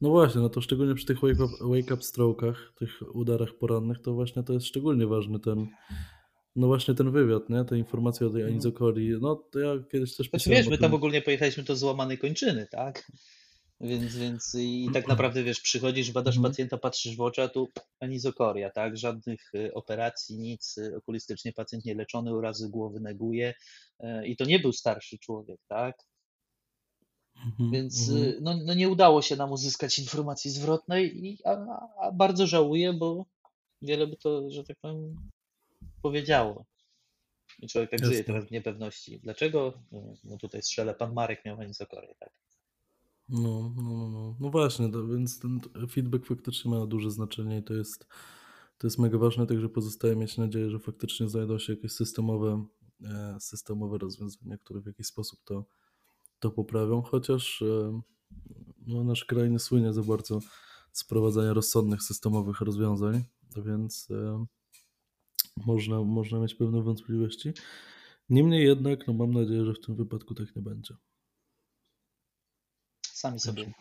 No 0.00 0.10
właśnie, 0.10 0.40
no 0.40 0.48
to 0.48 0.60
szczególnie 0.60 0.94
przy 0.94 1.06
tych 1.06 1.20
wake 1.20 1.44
up, 1.44 1.52
wake 1.60 1.94
up 1.94 2.02
stroke'ach, 2.02 2.54
tych 2.74 3.14
udarach 3.14 3.54
porannych, 3.54 3.98
to 3.98 4.12
właśnie 4.12 4.42
to 4.42 4.52
jest 4.52 4.66
szczególnie 4.66 5.06
ważny 5.06 5.40
ten, 5.40 5.66
no 6.56 6.66
właśnie 6.66 6.94
ten 6.94 7.10
wywiad, 7.10 7.50
nie? 7.50 7.64
Te 7.64 7.78
informacje 7.78 8.26
o 8.26 8.30
tej 8.30 8.40
mhm. 8.40 8.54
anizokorii, 8.54 9.10
no 9.20 9.36
to 9.36 9.58
ja 9.58 9.74
kiedyś 9.92 10.16
też 10.16 10.30
znaczy, 10.30 10.50
wiesz, 10.50 10.68
my 10.68 10.78
tam 10.78 10.94
ogólnie 10.94 11.22
pojechaliśmy 11.22 11.62
do 11.62 11.76
złamanej 11.76 12.18
kończyny, 12.18 12.66
tak? 12.70 13.12
Więc, 13.82 14.16
więc 14.16 14.54
i 14.54 14.88
tak 14.92 15.08
naprawdę 15.08 15.42
wiesz, 15.44 15.60
przychodzisz, 15.60 16.12
badasz 16.12 16.36
mhm. 16.36 16.52
pacjenta, 16.52 16.78
patrzysz 16.78 17.16
w 17.16 17.20
oczy, 17.20 17.42
a 17.42 17.48
tu 17.48 17.68
anizokoria, 18.00 18.70
tak? 18.70 18.96
Żadnych 18.96 19.54
y, 19.54 19.74
operacji, 19.74 20.38
nic. 20.38 20.78
Y, 20.78 20.96
okulistycznie 20.96 21.52
pacjent 21.52 21.84
nie 21.84 21.94
leczony, 21.94 22.34
urazy 22.34 22.68
głowy 22.68 23.00
neguje. 23.00 23.54
Y, 24.00 24.26
I 24.26 24.36
to 24.36 24.44
nie 24.44 24.58
był 24.58 24.72
starszy 24.72 25.18
człowiek, 25.18 25.60
tak? 25.68 25.98
Mhm, 27.46 27.70
więc 27.70 28.08
mhm. 28.08 28.34
no, 28.40 28.56
no 28.64 28.74
nie 28.74 28.88
udało 28.88 29.22
się 29.22 29.36
nam 29.36 29.52
uzyskać 29.52 29.98
informacji 29.98 30.50
zwrotnej, 30.50 31.26
i, 31.26 31.38
a, 31.44 31.50
a 32.00 32.12
bardzo 32.12 32.46
żałuję, 32.46 32.92
bo 32.92 33.26
wiele 33.82 34.06
by 34.06 34.16
to, 34.16 34.50
że 34.50 34.64
tak 34.64 34.76
powiem, 34.80 35.30
powiedziało. 36.02 36.64
I 37.58 37.68
człowiek 37.68 37.90
tak 37.90 38.04
żyje 38.04 38.24
teraz 38.24 38.44
w 38.44 38.50
niepewności. 38.50 39.20
Dlaczego? 39.20 39.82
No 40.24 40.36
tutaj 40.38 40.62
strzelę, 40.62 40.94
pan 40.94 41.12
Marek 41.12 41.44
miał 41.44 41.60
anisokorię, 41.60 42.14
tak? 42.18 42.32
No, 43.32 43.72
no, 43.76 43.82
no, 43.82 44.08
no. 44.08 44.36
No 44.40 44.50
właśnie, 44.50 44.92
to, 44.92 45.06
więc 45.06 45.38
ten 45.38 45.60
feedback 45.90 46.26
faktycznie 46.26 46.70
ma 46.70 46.86
duże 46.86 47.10
znaczenie 47.10 47.58
i 47.58 47.62
to 47.62 47.74
jest, 47.74 48.06
to 48.78 48.86
jest 48.86 48.98
mega 48.98 49.18
ważne, 49.18 49.46
także 49.46 49.68
pozostaje 49.68 50.16
mieć 50.16 50.38
nadzieję, 50.38 50.70
że 50.70 50.78
faktycznie 50.78 51.28
znajdą 51.28 51.58
się 51.58 51.72
jakieś 51.72 51.92
systemowe, 51.92 52.64
e, 53.04 53.36
systemowe 53.40 53.98
rozwiązania, 53.98 54.58
które 54.58 54.80
w 54.80 54.86
jakiś 54.86 55.06
sposób 55.06 55.40
to, 55.44 55.64
to 56.38 56.50
poprawią, 56.50 57.02
chociaż 57.02 57.62
e, 57.62 58.00
no, 58.86 59.04
nasz 59.04 59.24
kraj 59.24 59.50
nie 59.50 59.58
słynie 59.58 59.92
za 59.92 60.02
bardzo 60.02 60.40
z 60.92 61.02
wprowadzania 61.02 61.52
rozsądnych 61.52 62.02
systemowych 62.02 62.60
rozwiązań, 62.60 63.24
więc 63.56 64.08
e, 64.10 64.46
można, 65.66 66.02
można 66.02 66.38
mieć 66.38 66.54
pewne 66.54 66.82
wątpliwości. 66.82 67.52
Niemniej 68.28 68.66
jednak, 68.66 69.06
no 69.06 69.12
mam 69.12 69.30
nadzieję, 69.30 69.64
że 69.64 69.74
w 69.74 69.80
tym 69.80 69.96
wypadku 69.96 70.34
tak 70.34 70.56
nie 70.56 70.62
będzie. 70.62 70.94
Sami 73.22 73.40
sobie 73.40 73.72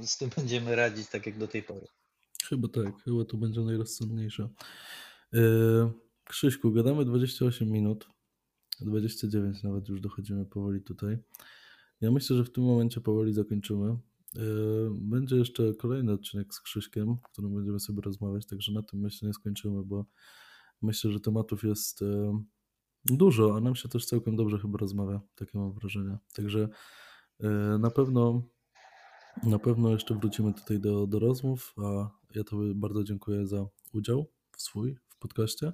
z 0.00 0.18
tym 0.18 0.30
będziemy 0.36 0.76
radzić, 0.76 1.08
tak 1.08 1.26
jak 1.26 1.38
do 1.38 1.48
tej 1.48 1.62
pory. 1.62 1.86
Chyba 2.48 2.68
tak, 2.68 3.02
chyba 3.02 3.24
to 3.24 3.36
będzie 3.36 3.60
najrozsądniejsze. 3.60 4.48
E, 5.34 5.40
Krzyśku, 6.24 6.72
gadamy 6.72 7.04
28 7.04 7.68
minut, 7.68 8.08
29 8.80 9.62
nawet 9.62 9.88
już 9.88 10.00
dochodzimy 10.00 10.46
powoli 10.46 10.82
tutaj. 10.82 11.18
Ja 12.00 12.10
myślę, 12.10 12.36
że 12.36 12.44
w 12.44 12.52
tym 12.52 12.64
momencie 12.64 13.00
powoli 13.00 13.32
zakończymy. 13.32 13.86
E, 13.90 13.98
będzie 14.90 15.36
jeszcze 15.36 15.74
kolejny 15.74 16.12
odcinek 16.12 16.54
z 16.54 16.60
Krzyśkiem, 16.60 17.16
w 17.16 17.32
którym 17.32 17.54
będziemy 17.54 17.80
sobie 17.80 18.00
rozmawiać, 18.02 18.46
także 18.46 18.72
na 18.72 18.82
tym 18.82 19.00
myślę 19.00 19.28
nie 19.28 19.34
skończymy, 19.34 19.82
bo 19.84 20.06
myślę, 20.82 21.12
że 21.12 21.20
tematów 21.20 21.64
jest 21.64 22.02
e, 22.02 22.42
dużo, 23.04 23.56
a 23.56 23.60
nam 23.60 23.76
się 23.76 23.88
też 23.88 24.06
całkiem 24.06 24.36
dobrze 24.36 24.58
chyba 24.58 24.78
rozmawia, 24.78 25.20
takie 25.34 25.58
mam 25.58 25.72
wrażenie. 25.72 26.18
Także 26.34 26.68
na 27.78 27.90
pewno 27.90 28.42
na 29.42 29.58
pewno 29.58 29.90
jeszcze 29.90 30.14
wrócimy 30.14 30.54
tutaj 30.54 30.80
do, 30.80 31.06
do 31.06 31.18
rozmów, 31.18 31.74
a 31.84 32.10
ja 32.34 32.44
Tobie 32.44 32.74
bardzo 32.74 33.04
dziękuję 33.04 33.46
za 33.46 33.66
udział 33.92 34.26
w 34.56 34.62
swój 34.62 34.96
w 35.08 35.18
podcaście. 35.18 35.72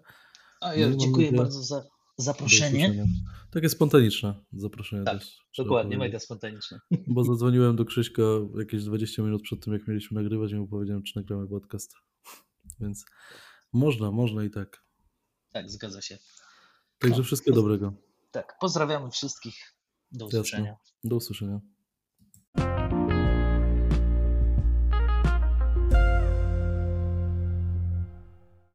A 0.61 0.75
ja 0.75 0.91
no 0.91 0.97
dziękuję 0.97 1.33
bardzo 1.33 1.63
za 1.63 1.85
zaproszenie. 2.19 3.07
Takie 3.51 3.69
spontaniczne 3.69 4.35
zaproszenie 4.53 5.05
tak, 5.05 5.19
też. 5.19 5.39
Dokładnie, 5.59 5.99
mega 5.99 6.19
spontaniczne. 6.19 6.81
Bo 7.07 7.25
zadzwoniłem 7.25 7.77
do 7.77 7.85
Krzyśka 7.85 8.23
jakieś 8.59 8.85
20 8.85 9.23
minut 9.23 9.43
przed 9.43 9.65
tym, 9.65 9.73
jak 9.73 9.89
mieliśmy 9.89 10.23
nagrywać 10.23 10.53
i 10.53 10.55
mu 10.55 10.69
powiedziałem, 10.69 11.03
czy 11.03 11.17
nagramy 11.17 11.49
podcast. 11.49 11.95
Więc 12.81 13.05
można, 13.73 14.11
można 14.11 14.45
i 14.45 14.51
tak. 14.51 14.85
Tak, 15.53 15.71
zgadza 15.71 16.03
się. 16.03 16.19
Także 16.99 17.23
wszystkiego 17.23 17.57
dobrego. 17.57 17.93
Tak, 18.31 18.57
pozdrawiamy 18.61 19.11
wszystkich. 19.11 19.75
Do 20.13 20.25
Jasne. 20.25 20.41
usłyszenia. 20.41 20.77
Do 21.05 21.17
usłyszenia. 21.17 21.61